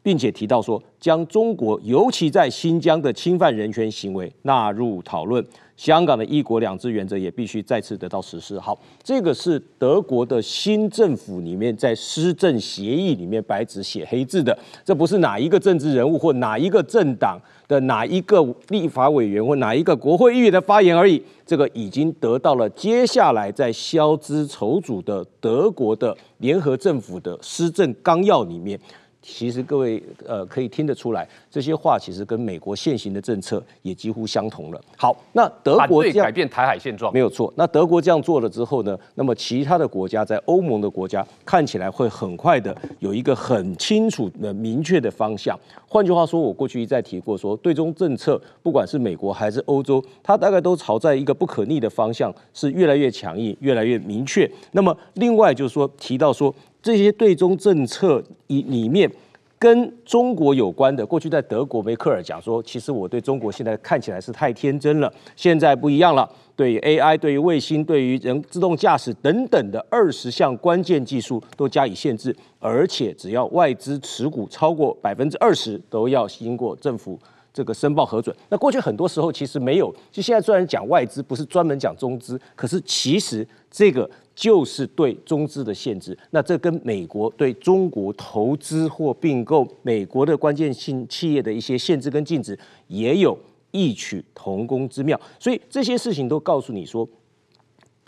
[0.00, 5.44] 并且提到说，将中国尤其在新疆的侵犯人权行为纳入讨论。
[5.78, 8.58] 香港的一国两制原则也必须再次得到实施。
[8.58, 28.76] 好，这个是德国的新政府里面在施政协议里面白纸写黑字的，这不是哪一个政治人物或哪一个政党的哪一个立法委员或哪一个国会议员的发言而已，这个已经得到了接下来在肖兹筹组的德国的联合政府的施政纲要里面。
[29.20, 34.80] 其实各位呃可以听得出来，这些话其实跟美国现行的政策也几乎相同了。
[34.96, 37.52] 好，那德国这样改变台海现状没有错。
[37.56, 45.58] 那德国这样做了之后呢，那么其他的国家在欧盟的国家看起来会很快的有一个很清楚的明确的方向。
[45.86, 54.50] 换句话说，我过去一再提过说，对中政策不管是美国还是欧洲，它大概都朝在一个不可逆的方向，是越来越强硬，越来越明确。
[54.72, 56.54] 那么另外就是说提到说。
[56.88, 59.06] 这些对中政策里里面
[59.58, 66.26] 跟中国有关的，过去在德国梅克尔讲说，其实我对中国现在看起来是太天真了，现在不一样了。
[66.56, 77.20] 对于 AI、对于卫星、对于人自动驾驶等等的二十项关键技术都加以限制，而且只要外资持股超过百分之二十，都要经过政府
[77.52, 78.34] 这个申报核准。
[78.48, 84.10] 那过去很多时候其实没有，就现在虽然讲外资，不是专门讲中资，可是其实这个。
[84.38, 93.36] 就是对中资的限制，那这跟美国对中国投资或并购美国的关键性企业的一些限制跟禁止，也有
[93.72, 95.20] 异曲同工之妙。
[95.40, 97.08] 所以这些事情都告诉你说。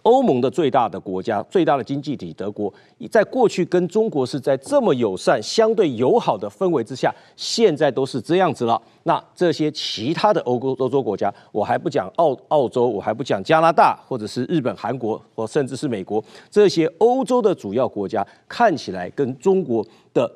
[0.03, 2.73] 欧盟的最大的国家、最大的经济体德国，
[3.11, 8.81] 在过去跟中国是在这么友善、相对友好的氛围之下，现在都是这样子了。
[9.05, 20.31] 那这些其他的欧欧欧洲国家，我还不讲澳澳洲，我还不讲加拿大，或者是日本、韩国，或甚至是美国，这些欧洲的主要国家，看起来跟中国的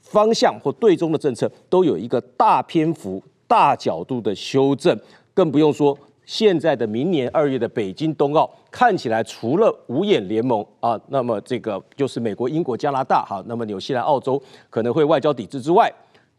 [0.00, 4.98] 方向或对中的政策都有一个大篇幅、大角度的修正，
[5.32, 5.96] 更不用说。
[6.26, 15.90] 现在的明年二月的北京冬奥，看起来除了五眼联盟啊，那么这个就是美国、英国、加拿大哈，那么纽西兰、澳洲可能会外交抵制之外，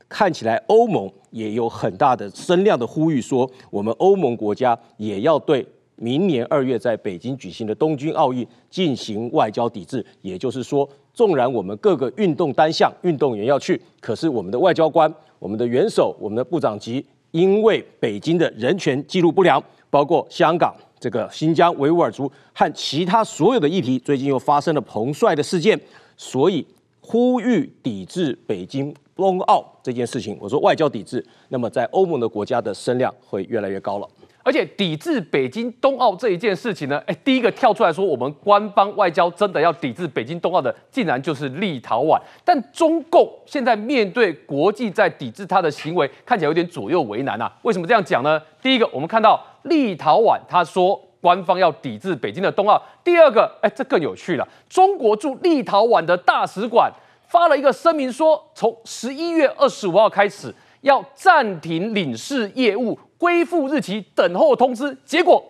[0.10, 10.06] 看起来欧盟也有很大的声量的呼吁，说我们欧盟国家也要对明年二月在北京举行的东京奥运进行外交抵制。
[10.22, 19.64] 也就是说，纵然我们各个运动单项运动员要去，可是我们的外交官、我们的元首、我们的部长级，因为北京的人权记录不良。
[19.90, 25.80] 包括香港、这个新疆维吾尔族和其他所有的议题，最近又发生了彭帅的事件，
[26.18, 26.68] 所以
[27.00, 30.38] 呼吁抵制北京冬奥这件事情。
[30.42, 34.08] 我说外交抵制，那么在欧盟的国家的声量会越来越高了。
[34.48, 42.18] 而且抵制北京冬奥这一件事情呢，哎，第一个跳出来说我们官方外交真的要抵制北京冬奥的，竟然就是立陶宛。
[42.46, 47.54] 但中共现在面对国际在抵制他的行为，看起来有点左右为难啊。
[47.64, 48.42] 为什么这样讲呢？
[48.62, 52.82] 第一个，我们看到立陶宛他说官方要抵制北京的冬奥。
[53.04, 56.90] 第二个，哎，这更有趣了，中国驻立陶宛的大使馆
[57.28, 62.98] 发了一个声明说，从十一月二十五号开始要暂停领事业务。
[63.20, 65.44] 恢复日期等候通知，结果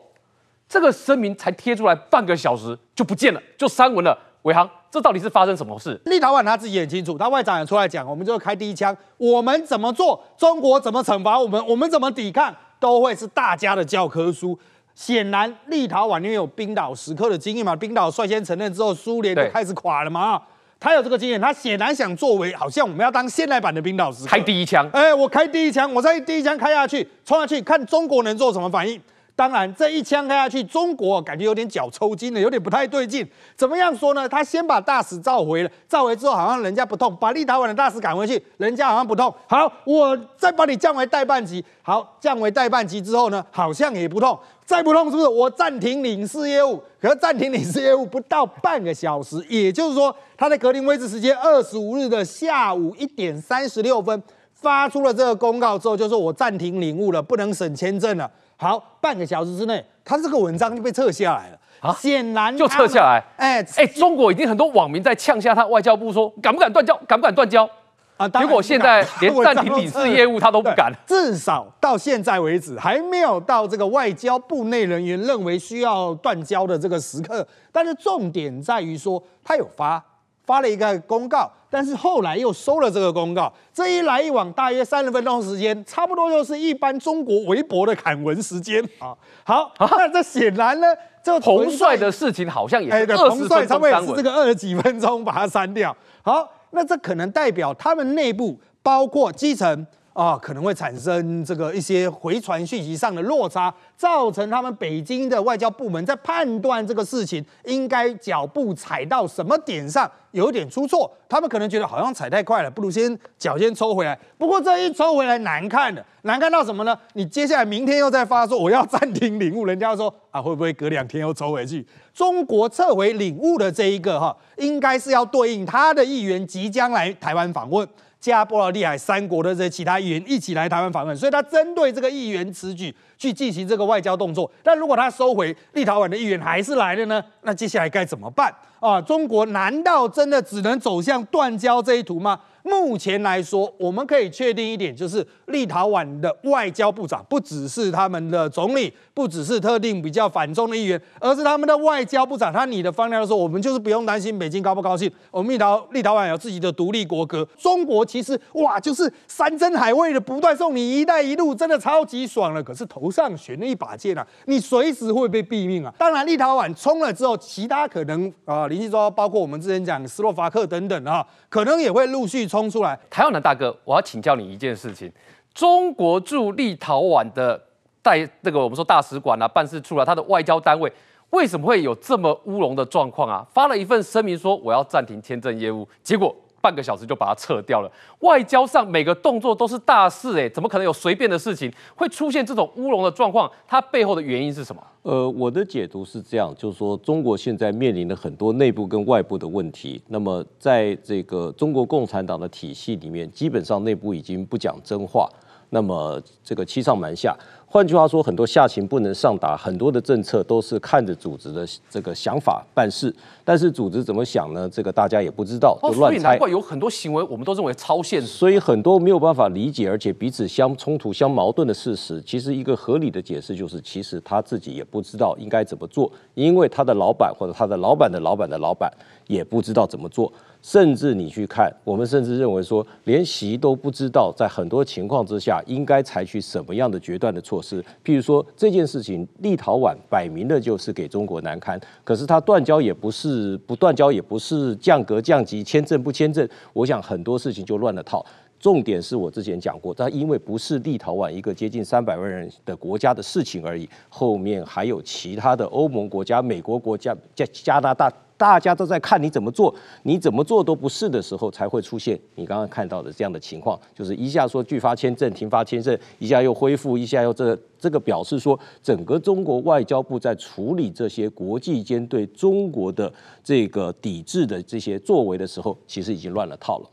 [0.70, 4.18] 这个声明才贴出来半个小时就不见了，就删文了。
[4.44, 6.00] 伟航，这到底是发生什么事？
[6.06, 14.58] 立陶宛他自己很清楚，他外长也出来讲，我们就开第一枪，我们怎么做，中国怎么惩罚我们，我们怎么抵抗，都会是大家的教科书。
[14.96, 20.42] 显然，立陶宛因为有冰岛时刻的经验嘛，冰岛率先承认之后，苏联就开始垮了嘛。
[20.80, 24.88] 他有这个经验，他显然想作为，好像我们要当现代版的冰岛时刻，开第一枪。
[24.94, 29.02] 哎，我开第一枪，我再第一枪开下去，冲下去，看中国能做什么反应。
[29.38, 33.24] 当然，这一枪开下去，中国感觉有点脚抽筋了，有点不太对劲。
[33.56, 34.28] 怎么样说呢？
[34.28, 39.32] 他先把大使召回了，召回之后好像人家不痛，把立陶宛的大使赶回去，人家好像不痛。
[39.46, 41.64] 好，我再把你降为代办级。
[41.84, 45.28] 好，降为代办级之后呢，好像也不痛，再不痛是不是？
[45.28, 46.82] 我暂停领事业务。
[47.00, 54.24] 可是暂停领事业务不到半个小时，也就是说，他在格林威治时间二十五日的下午一点三十六分
[54.56, 58.28] 发出了这个公告之后，就说我暂停领务了，不能审签证了。
[58.58, 61.58] 好，半个小时之内，他这个文章就被撤下来了。
[61.80, 63.24] 啊，显然就撤下来。
[63.38, 66.96] 哎哎，中国已经很多网民在呛下他外交部说，敢不敢断交？
[67.08, 67.70] 敢不敢断交？
[68.18, 70.92] 啊，结果现在 连暂停领事业务他都不敢。
[71.06, 77.48] 至少到现在为止，还没有到这个外交部内人员认为需要断交的这个时刻。
[77.72, 80.04] 但是重点在于说，他有发。
[80.48, 89.14] 发了一个公告，但是后来又收了这个公告，这一来一往大约三十分钟时间，差不多就是一般中国微博的砍文时间 啊。
[89.44, 90.88] 好，那这显然呢，
[91.22, 95.94] 这个彭帅的事情好像也是二十帅差不多也是这个二十几分钟把它删掉。
[96.24, 99.86] 好，那这可能代表他们内部包括基层。
[100.18, 114.18] 啊、可能会产生这个一些回传讯息上的落差，造成他们北京的外交部门在判断这个事情应该脚步踩到什么点上有点出错，他们可能觉得好像踩太快了，不如先脚先抽回来。
[114.40, 116.98] 不过这一抽回来难看的，难看到什么呢？
[117.14, 121.86] 你接下来明天又再发说我要暂停领悟，人家说啊会不会隔两天又抽回去？
[122.12, 127.88] 中国撤回领悟的这一个哈，应该是要对应他的议员即将来台湾访问。
[128.20, 134.50] 加波罗的海三国的这些其他议员一起来台湾访问，所以他针对这个议员此举去进行这个外交动作。
[134.64, 137.24] 但如果他收回立陶宛的议员还是来了呢？
[137.44, 139.00] 那接下来该怎么办啊？
[139.02, 142.40] 中国难道真的只能走向断交这一途吗？
[142.68, 152.52] 目前来说，我们可以确定一点，就是立陶宛的外交部长不只是他们的总理，不只是特定比较反中的议员，而是他们的外交部长。
[152.52, 157.48] 他拟的方量说，我们就是不用担心北京高不高兴，我们立陶立陶宛有自己的独立国歌。
[157.58, 162.62] 中国其实哇，就是山珍海味的不断送你“一带一路”，真的超级爽了。
[162.62, 165.94] 可是头上悬了一把剑啊，你随时会被毙命啊！
[165.98, 172.57] 当然，立陶宛冲了之后，其他可能啊，林庆洲包括我们之前讲斯洛伐克等等啊，可能也会陆续冲。
[172.58, 175.12] 冲出来，台湾的大哥，我要请教你一件事情：
[175.54, 177.62] 中国驻立陶宛的
[178.02, 180.92] 代这个我们说大使馆啊、办事处啊，它的外交单位
[181.30, 183.46] 为什么会有这么乌龙的状况啊？
[183.54, 186.36] 发了一份声明说我要暂停签证业务，结果。
[186.68, 187.90] 半个小时就把它撤掉了。
[188.20, 193.50] 外交上每个动作都是大事，哎，怎么可能有随便的事情会出现这种乌龙的状况？
[193.66, 194.84] 它背后的原因是什么？
[195.04, 200.02] 呃，我的解读是这样，就是说中国现在面临了很多内部跟外部的问题。
[200.10, 205.30] 那么在这个中国共产党的体系里面，基本上内部已经不讲真话，
[205.70, 207.36] 那么这个欺上瞒下。
[207.70, 213.14] 换句话说，很多下情不能上达，很多的政策都是看着组织的这个想法办事。
[213.44, 214.70] 但是组织怎么想呢？
[214.70, 216.20] 这个大家也不知道，就乱猜。
[216.20, 218.28] 所以难怪有很多行为，我们都认为超现实。
[218.28, 228.90] 所以很多没有办法理解，而且彼此相冲突、相矛盾的事实，其实一个合理的解释就是，其实他自己也不知道应该怎么做，因为他的老板或者他的老板的老板的老板
[229.28, 230.32] 也不知道怎么做。
[230.68, 237.82] 甚至你去看，我们甚至认为说，连习都不知道，在很多情况之下应该采取什么样的决断的措施。
[238.04, 248.26] 譬如说这件事情，立陶宛摆明的就是给中国难堪，可是他断交也不是，不断交也不是降格降级，签证不签证，我想很多事情就乱了套。
[248.60, 258.12] 重点是我之前讲过，它因为不是立陶宛一个接近三百万人的国家的事情而已，后面还有其他的欧盟国家、美国国家、加加拿大。
[258.40, 273.12] 大家都在看你怎么做，你怎么做都不是的时候，才会出现你刚刚看到的这样的情况，就是一下说拒发签证、停发签证，一下又恢复，一下又这这个表示说，整个中国外交部在处理这些国际间对中国的
[273.44, 276.88] 这个抵制的这些作为的时候，其实已经乱了套了。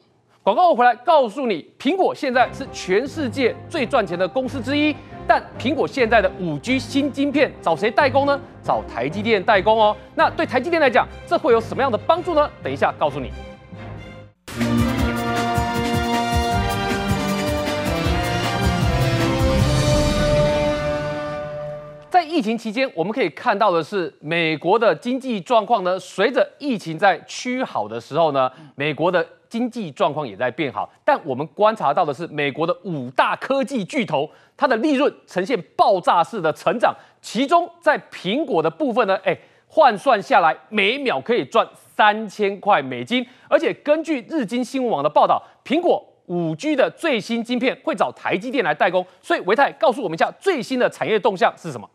[0.45, 4.95] 广告我回来告诉你，苹果现在是全世界最赚钱的公司之一。
[5.27, 8.39] 但苹果现在的五 G 新晶片找谁代工呢？
[8.63, 9.97] 找台积电代工哦。
[10.15, 12.47] 那对台积电来讲，这会有什么样的帮助呢？
[12.63, 13.31] 等一下告诉你。
[22.11, 29.27] 在疫情期间，我们可以看到的是，美国的经济状况呢，随着疫情在趋好的时候呢，美国的。
[29.55, 36.93] 经济状况也在变好，但我们观察到的是，美国的五大科技巨头，它的利润呈现爆炸式的成长。
[37.23, 39.39] 其中，在苹果的部分呢，哎，
[39.69, 43.25] 换算下来每秒可以赚三千块美金。
[43.49, 49.07] 而且，根据日经新闻网的报道，苹果五 G 的最新晶片会找台积电来代工。
[49.23, 51.89] 所以，维泰告诉我们一下最新的产业动向是什么？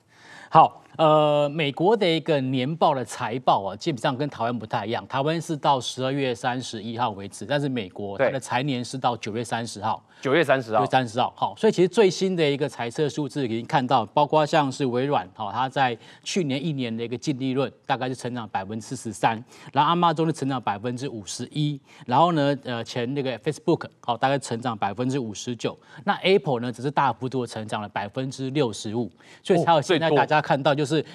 [0.49, 0.81] 好。
[0.99, 5.07] 呃，美国的一个年报的财报啊，基本上跟台湾不太一样。
[5.07, 10.03] 台湾是到十二月三十一号为止，但是美国它的财年是到九月三十号。
[10.21, 19.41] 九月三十号，九月三十号，好，所以其实最新的一个财测数字已经看到，包括像是微软，好，它在去年一年的一个净利润大概是成长百分之四十三，
[19.71, 29.09] 然后 Amazon 是成长百分之五十一，然后呢，呃，前那个 Facebook 好，大概成长百分之五十九，那 Apple 呢只是大幅度的成长了百分之六十五，
[29.41, 31.05] 所以才有现在大家看到就是是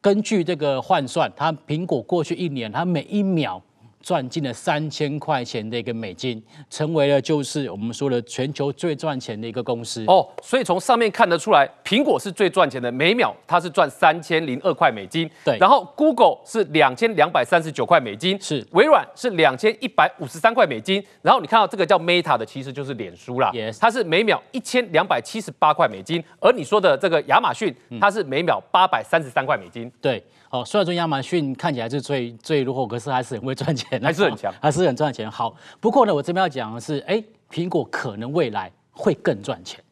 [0.00, 3.60] 根据这个换算，它苹果过去一年它每一秒。
[4.06, 6.40] 赚进了三千块钱的一个美金，
[6.70, 10.24] 成为了就是我们说的全球最赚钱的一个公司哦。
[10.40, 15.28] 所以从上面看得出来，苹果是最赚钱的，每秒它是赚三千零二块美金。
[15.44, 21.04] 对，然后 Google 是两千两百三十九块美金，是微软是两千一百五十三块美金。
[21.20, 26.22] 然后你看到这个叫 Meta 的，其实就是脸书啦，Yes，它是每秒一千两百七十八块美金。
[26.38, 29.90] 而你说的这个亚马逊，它是每秒八百三十三块美金。
[30.00, 30.22] 对。
[30.48, 35.30] 哦，虽然说亚马逊看起来是最最落后，可是还是很会赚钱，还是很强，还是很赚钱。
[35.30, 39.82] 好，不过呢，我这边要讲的是，哎，苹果可能未来会更赚钱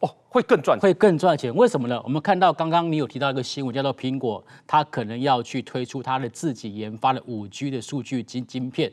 [0.00, 1.54] 哦，会更赚钱，会更赚钱。
[1.54, 2.00] 为什么呢？
[2.04, 8.92] 我们看到刚刚你有提到一个新闻，叫做苹果它可能要去推出它的自己研发的五 G 的数据晶晶片，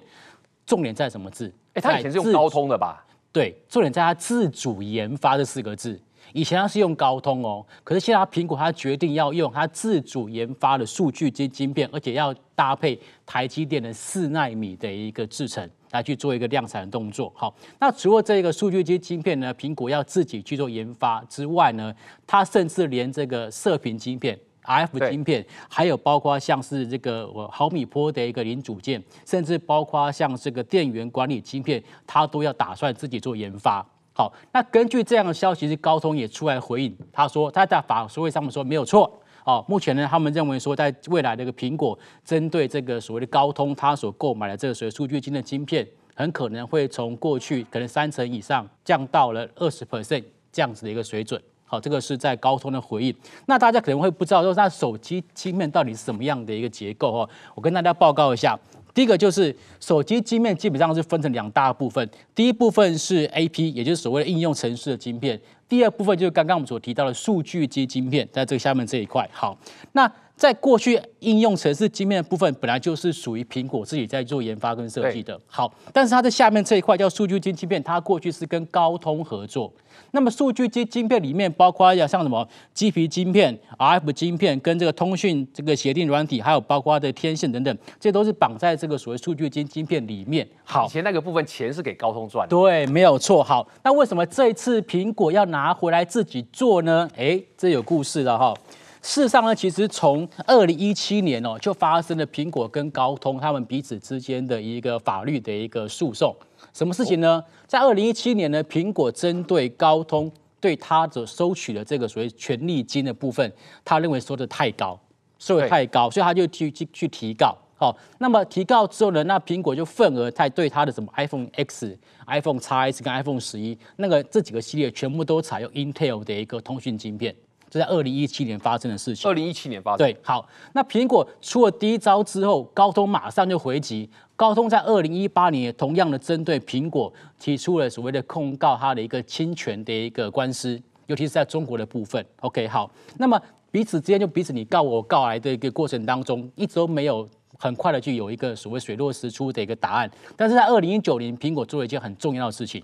[0.65, 1.53] 重点在什么字？
[1.73, 3.05] 哎，它以前是用高通的吧？
[3.31, 5.99] 对，重点在它自主研发这四个字。
[6.33, 17.31] 以前它是用高通哦，可是现在苹果它决定要用它自主研发的数据晶晶片，而且要搭配台积电的四纳米的一个制程来去做一个量产的动作。
[17.35, 21.93] 好，那除了这个数据机晶片呢，苹果要自己去做研发之外呢，
[22.27, 33.85] 它甚至连这个射频晶片、RF 晶片，还有包括像是这个毫米波的一个零组件，甚至包括像这个电源管理晶片，它都要打算自己做研发。
[34.19, 39.09] 好，那根据这样的消息，是高通也出来回应，他说他在法说会上面说没有错。
[39.45, 51.41] 哦，目前呢，他们认为说，在未来这个苹果针对这个所谓的高通，他所购买的这个所谓数据晶的晶片，很可能会从过去可能三成以上降到了二十 percent 这样子的一个水准。
[51.63, 53.15] 好，这个是在高通的回应。
[53.45, 57.21] 那大家可能会不知道说，它手机芯片到底是什么样的一个结构？
[57.21, 58.59] 哦，我跟大家报告一下。
[58.99, 65.37] 第一个就是手机晶片基本上是分成两大部分，第一部分是 AP，也就是所谓的应用程式的晶片；
[65.69, 69.25] 第二部分就是刚刚我们所提到的数据机晶片，在这个下面这一块。
[69.31, 69.57] 好，
[69.93, 70.05] 那
[70.39, 75.37] 在过去应用程式晶片的部分，本来就是属于苹果自己在做研发跟设计的。
[75.45, 79.69] 好，但是它的下面这一块叫数据晶晶片，它过去是跟高通合作。
[80.11, 90.47] 那么数据晶晶片里面包括要像什么基皮晶片、RF 晶片，跟这个通讯这个协定软体，还有包括的天线等等，这都是绑在这个所谓数据晶晶片里面。
[90.63, 92.49] 好，以前那个部分钱是给高通赚的。
[92.49, 93.43] 对，没有错。
[93.43, 97.09] 好，那为什么这一次苹果要拿回来自己做呢？
[97.17, 98.53] 哎，这有故事的哈。
[99.01, 106.35] 事实上呢，其实从二零一七年哦，就发生了苹果跟高通他们彼此之间的一个法律的一个诉讼。
[106.73, 107.43] 什么事情呢？
[107.65, 110.29] 在二零一七年呢，苹果针对高通
[110.59, 113.51] 对他所收取的这个所谓权利金的部分，
[113.85, 114.99] 他认为收的太高，
[115.39, 117.57] 收的太高，所以他就去去去提告。
[117.77, 121.97] 好，那么提告之后呢，那苹果就份额在对它的什么 iPhone X、
[122.27, 127.33] iPhone XS 跟 iPhone 十一那个这几个系列全部都采用 Intel 的一个通讯晶片。
[127.69, 129.29] 这在二零一七年发生的事情。
[129.29, 129.97] 二零一七年发生。
[129.97, 134.09] 对，好，那苹果出了第一招之后，高通马上就回击。
[134.35, 142.25] 高通在二零一八年同样的针对苹果提出了所谓的控告，它的一个侵权的一个官司，尤其是在中国的部分。
[142.41, 147.27] OK，好，那么彼此之间就彼此你告我告来的一个过程当中，一直都没有。
[147.61, 152.81] 很快的就有一个所谓水落石出的一个答案，但是在二零一九年，苹果做了一件很重要的事情，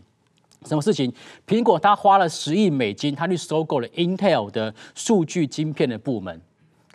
[0.65, 1.11] 什么事情？
[1.47, 6.41] 苹果它花了十亿美金，它去收购了 Intel 的数据晶片的部门。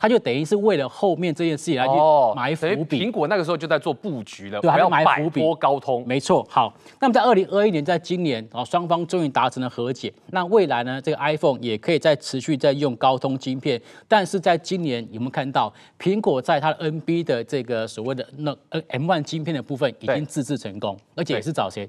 [0.03, 1.93] 他就等于是为了后面这件事情来去
[2.35, 3.05] 埋伏笔。
[3.05, 5.43] 苹果那个时候就在做布局了，对，还要埋伏笔。
[5.61, 6.43] 高通，没错。
[6.49, 10.11] 好，那么在二零二一年，在今年，啊，双方终于达成了和解。
[10.29, 13.79] 那未来呢，这个 iPhone 也可以再持续在用高通晶片。
[14.09, 18.57] 但是在今年，有没有看到苹果在它的 NB 的这个所谓的那
[18.89, 21.87] M One 晶片的部分已经自制成功，而且也是找谁？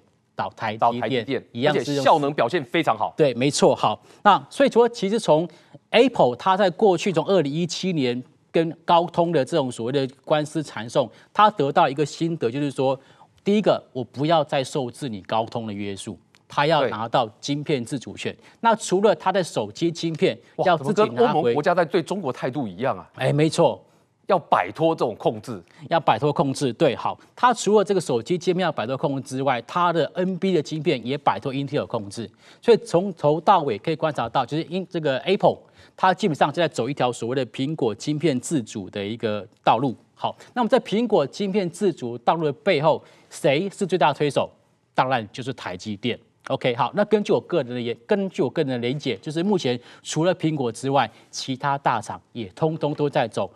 [0.50, 3.14] 找台积电，一样是效能表现非常好。
[3.16, 3.76] 对，没错。
[3.76, 5.48] 好，那所以说，其实从
[5.92, 8.22] Apple 它在过去从二零一七年
[8.52, 13.00] 跟高通的这种所谓的官司缠讼，它得到一个心得，就是说，
[13.44, 16.18] 第一个，我不要再受制你高通的约束，
[16.48, 18.36] 它要拿到晶片自主权。
[18.60, 23.10] 那除了它的手机晶片要自己拿回，欧盟国家在对中国态度一样啊？
[23.16, 23.84] 哎，没错。
[24.32, 32.30] 要摆脱这种控制，要摆脱控制，对，好，它除了这个手机界面要摆脱控制之外，它的 NB 的晶片也摆脱 Intel 控制，
[32.62, 35.58] 所以从头到尾可以观察到，就是因这个 Apple，
[35.98, 39.94] 它基本上就在走一条所谓的苹果晶片自主的一个道路。
[40.16, 44.50] 好，那么在苹果晶片自主道路的背后，谁是最大的推手？
[44.94, 46.18] 当然就是台积电。
[46.48, 53.50] OK，好，那根据我个人的也根据我个人的理解，就是目前除了苹果之外，其他大厂也通通都在走。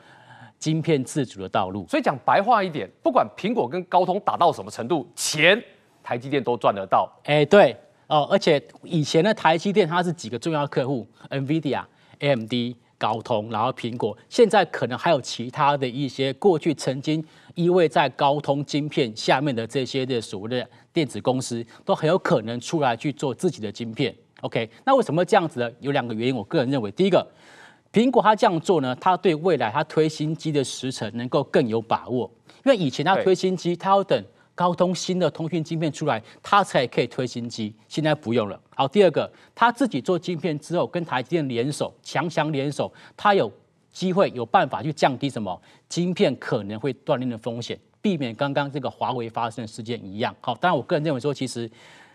[0.65, 5.63] 晶片自主的道路，所以讲白话一点，不管苹果跟高通打到什么程度，钱
[6.01, 7.07] 台积电都赚得到。
[7.25, 11.83] 哎、欸，对哦，而且以前的台积电它是几个重要客户，NVIDIA、
[12.17, 24.11] AMD、高通，然后苹果，现在可能还有其他的一些过去曾经依偎在高通晶片下面的这些的所谓的电子公司，都很有可能出来去做自己的晶片。
[24.41, 25.71] OK，那为什么这样子呢？
[25.79, 27.23] 有两个原因，我个人认为，第一个。
[27.95, 32.29] 苹果它这样做呢，它对未来它推新机的时程能够更有把握，
[32.65, 34.21] 因为以前它推新机，它要等
[34.53, 38.59] 高通新的通讯晶片出来，它才可以推新机，现在不用了。
[38.75, 43.49] 好，第二个，它自己做晶片之后，跟台积电联手，强强联手，它有
[43.93, 50.35] 机会有办法去降低什么晶片可能会断裂的风险，避免刚刚这个华为发生的事件一样。
[50.41, 51.71] 好，当然我个人认为说，其实，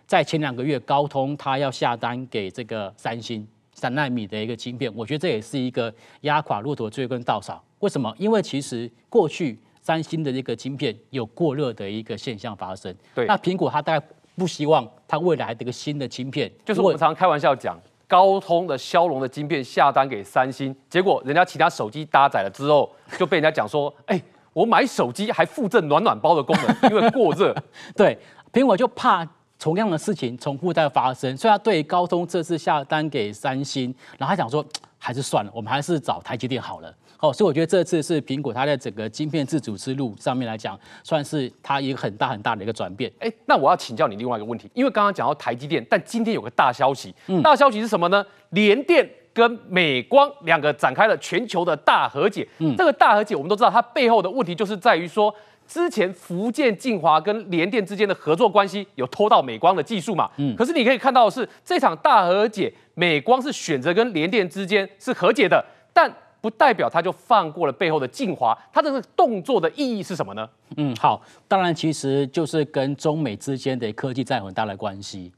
[0.06, 3.48] 在前两个月，高通它要下单给这个三星。
[3.80, 7.64] 三纳米的一个晶片，我觉得这也是一个压垮骆驼最后一根稻草。
[7.78, 8.14] 为什么？
[8.18, 12.94] 因为其实过去三星的这个晶片有过热的一个现象发生。
[13.14, 14.06] 对，那苹果它大概
[14.36, 24.22] 不希望它未来这个新的晶片，就是我们常常开玩笑讲，高通的骁龙的晶片下单给三星，结果人家其他手机搭载了之后，就被人家讲说，哎，
[24.52, 27.56] 我买手机还附赠暖暖包的功能，因为过热。
[27.96, 28.18] 对，
[28.52, 29.26] 苹果就怕。
[29.60, 34.64] 同样的事情重复在发生，所以他对高通这次下单给三星，然后他想说
[34.98, 36.92] 还是算了，我们还是找台积电好了。
[37.20, 43.12] 哦，所以我觉得这次是苹果它在整个晶片自主之路上面来讲，算是它一个很大很大的一个转变。
[43.18, 48.24] 哎，那我要请教你另外一个问题，因为刚刚讲到台积电，但今天有个大消息，嗯大消息是什么呢？
[48.52, 52.48] 联电跟美光两个展开了全球的大和解。
[52.56, 55.34] 嗯，这个大和解我们都知道，它背后的问题就是在于说。
[55.70, 60.28] 之前福建晋华跟联电之间的合作关系有偷到美光的技术嘛？
[60.36, 70.48] 嗯，可是你可以看到的是这场大和解，美光是选择跟联电之间是和解的，但不代表他就放过了背后的晋华，他这个动作的意义是什么呢？
[70.76, 75.30] 嗯，好，当然其实就是跟中美之间的科技战有很大的关系。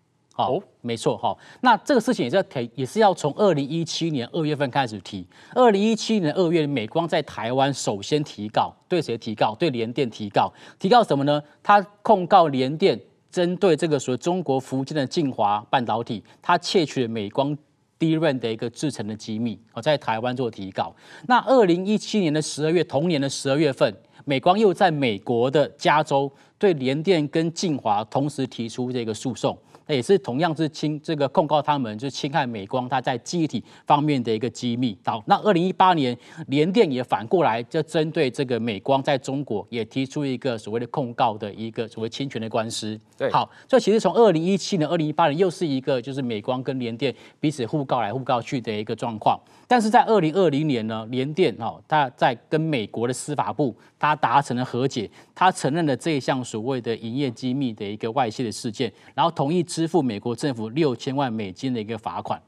[0.43, 1.36] 好，哦、没错哈。
[1.61, 5.26] 那这个事情也是要提，也是要从二零一七年二月份开始提。
[5.55, 9.55] 二零一七年二月，美光在台湾首先提告，对谁提告？
[9.55, 10.53] 对联电提告。
[10.78, 11.43] 提告什么呢？
[11.62, 17.57] 他控告联电针对这个所谓中国福建的晋华半导体，他窃取了美光
[17.99, 20.95] DRAM 的一个制成的机密，我在台湾做提告。
[21.28, 29.57] 那二零一七年的十二月，同年的十二月份，美光又在美国的加州对联电跟晋华同时提出这个诉讼。
[29.95, 34.97] 也是同样是侵这个控告他们，就是侵害美光它在记忆体方面的一个机密。
[35.05, 36.16] 好，那二零一八年
[36.49, 42.99] 联电也反过来就针对这个美光在中国也提出一个所谓的控告的一个所谓侵权的官司。
[43.16, 49.38] 对，好，所以其实从二零一七年、二零一八年又是一个就是美光跟联电彼此互告来互告去的一个状况。
[49.68, 62.40] 但是在二零二零年呢，联电哈，他在跟美国的司法部，他达成了和解，他承认了这一项所谓的营业机密的一个外泄的事件，然后同意支付美国政府六千万美金的一个罚款。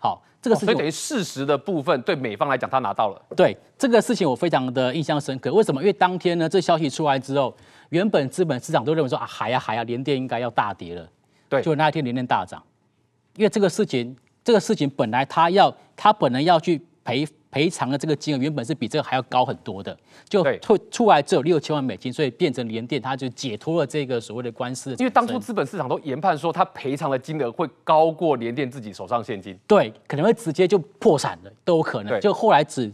[0.00, 3.20] 好，这个事情、哦、所以等于事实的部分对美方来讲，他拿到了。
[3.36, 5.52] 对这个事情，我非常的印象深刻。
[5.52, 5.80] 为什么？
[5.80, 7.54] 因为当天呢，这消息出来之后，
[7.88, 11.08] 原本资本市场都认为说啊，海呀海呀，联电应该要大跌了。
[11.48, 12.62] 对，就那一天联电大涨，
[13.36, 17.26] 因为这个事情，这个事情本来他要，他本来要去赔。
[17.50, 19.96] 赔偿的这个金额原本是比这个还要高很多的，
[20.28, 24.94] 就退出来只有六千万美金，所以变成联电，它就解脱了这个所谓的官司。
[24.98, 32.20] 因为当初资本市场都研判说，它赔偿的金额会高过联电自己手上现金，对，可能会直接就破产了，都有可能。
[32.20, 32.92] 就后来只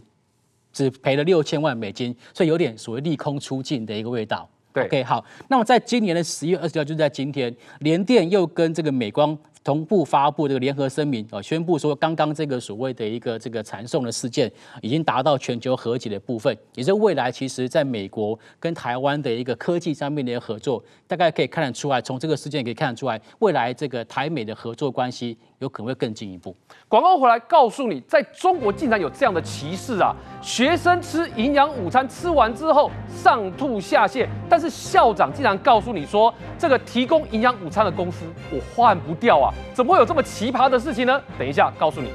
[0.71, 4.47] 只赔了六千万美金，所以有点所谓利空出尽的一个味道。
[4.71, 9.37] 对，OK，好，那么在今年的十一月二十号，就在今天，联电又跟这个美光。
[9.63, 14.51] 同步发布这个联合声明，啊，宣布说刚刚这个所谓的一个这个传送的事件，
[14.81, 26.55] 已经达到全球和解的部分，也就是未来其实在美国跟台湾的一个科技上面的合作，大概可以看得出来，从这个事件可以看得出来，未来这个台美的合作关系有可能会更进一步。
[26.87, 30.13] 广告回来告诉你，在中国竟然有这样的歧视啊！
[30.41, 39.51] 学生吃营养午餐吃完之后上吐下泻，但是校长竟然告诉你说，这个提供营养午餐的公司我换不掉啊！
[39.73, 41.19] 怎么会有这么奇葩的事情呢？
[41.39, 42.09] 等一下告诉你。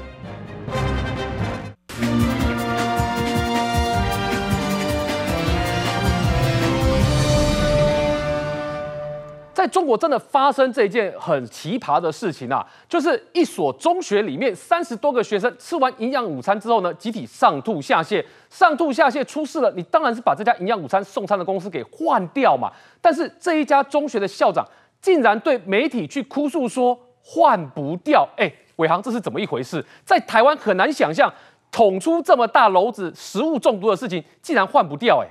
[9.59, 22.71] 在中国真的发生这件很奇葩的事情啊，就是一所中学里面三十多个学生吃完营养午餐之后呢，集体上吐下泻，上吐下泻出事了，你当然是把这家营养午餐送餐的公司给换掉嘛。
[23.01, 24.65] 但是这一家中学的校长
[25.01, 26.97] 竟然对媒体去哭诉说。
[27.21, 29.85] 换不掉，哎，伟航，这是怎么一回事？
[30.03, 31.31] 在台湾很难想象，
[31.69, 35.27] 捅出这么大篓子食物中毒的事情，竟然换不掉，哎，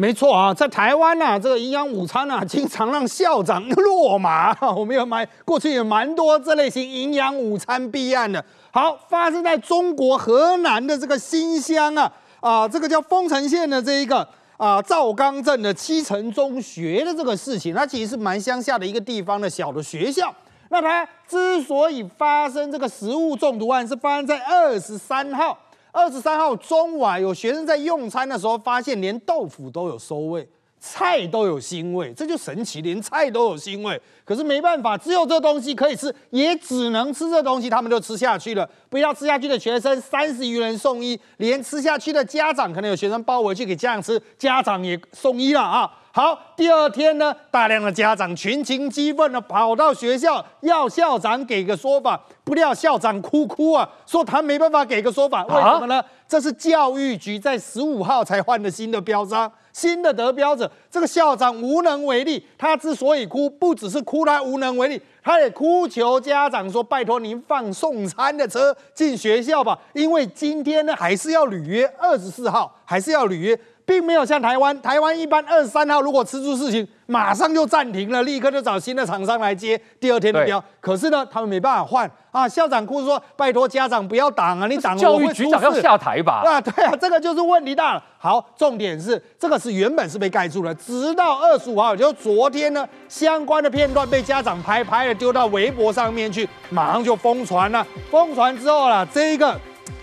[0.00, 4.56] 没错啊，在台湾呐、啊，这个营养午餐啊，经常让校长落马。
[4.74, 8.42] 我们有蛮过去有蛮多这类型营养午餐弊案的。
[8.70, 14.26] 好，发生在中国河南的这个新乡啊，啊，这个叫丰城县的这一个
[14.56, 20.34] 啊赵刚镇的七城中学的这个事情，它其实是蛮乡下的一个地方的小的学校。
[20.70, 25.58] 那它之所以发生这个食物中毒案，是发生在二十三号。
[25.92, 34.00] 二十三号中午啊，有学生在用餐的时候，发现连豆腐都有馊味，菜都有腥味，这就神奇，连菜都有腥味。
[34.24, 38.68] 可是没办法，只有这东西可以吃，也只能吃这东西，他们就吃下去了。
[38.88, 45.90] 不要吃下去的学生三十余人送医，连吃下去的家长，可能有学生包回去给家长吃，家长也送医了啊。
[46.12, 56.02] 好，第二天呢，大量的家长群情激愤的跑到学校要校长给个说法，不料校长哭哭啊，说他没办法给个说法，为什么呢？
[56.26, 62.44] 这是教育局在十五号才换的新的标章，新的得标者，这个校长无能为力。
[62.58, 80.62] 他之所以哭，不只是哭他无能为力，他也哭求家长说：“拜托您放送餐的车进学校吧，因为今天呢还是要履约，二十四号还是要履约。”并没有像台湾，台湾一般二十三号如果吃出事情，马上就暂停了，立刻就找新的厂商来接第二天的标。
[80.80, 82.48] 可是呢，他们没办法换啊。
[82.48, 88.02] 校长哭说：“拜托家长不要挡啊，你挡了教育局长要下台吧？”啊， 对啊，这个就是问题大了。
[88.16, 97.84] 好，重点是这个是原本是被盖住了，直到二十五号，也就是昨天呢，相关的片段被家长拍拍了，丢到微博上面去，马上就疯传了。
[98.08, 99.58] 疯传之后了，这一个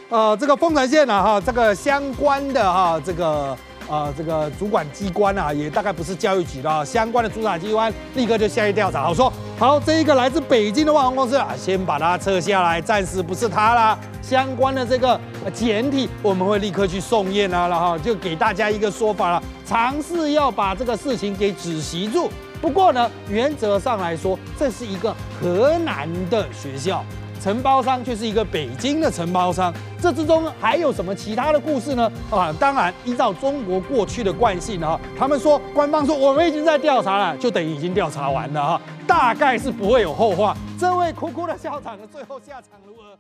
[0.10, 3.58] 呃，这个丰城县呢，哈，这个相关的哈，这个。
[3.88, 9.04] 啊、呃，这个主管机关啊，也大概不是教育局的，相关的主管机关立刻就下去调查。
[9.04, 13.98] 好说好，这一个来自北京的网红公司啊，先把它撤下来，暂时不是他啦。
[14.22, 15.20] 相关的这个
[15.54, 22.30] 简体，我们会立刻去送验啊，然后就给大家一个说法了，尝试要把这个事情给止息住。
[22.60, 27.06] 不过呢，原则上来说，这是一个河南的学校。
[27.42, 32.12] 承包商却是一个北京的承包商，这之中还有什么其他的故事呢？
[32.30, 40.56] 啊，当然，依照中国过去的惯性啊，他们说官方说我们已经在调查了，就等于已经调查完了哈，大概是不会有后话。
[40.80, 43.18] 这位哭哭的校长的最后下场如何？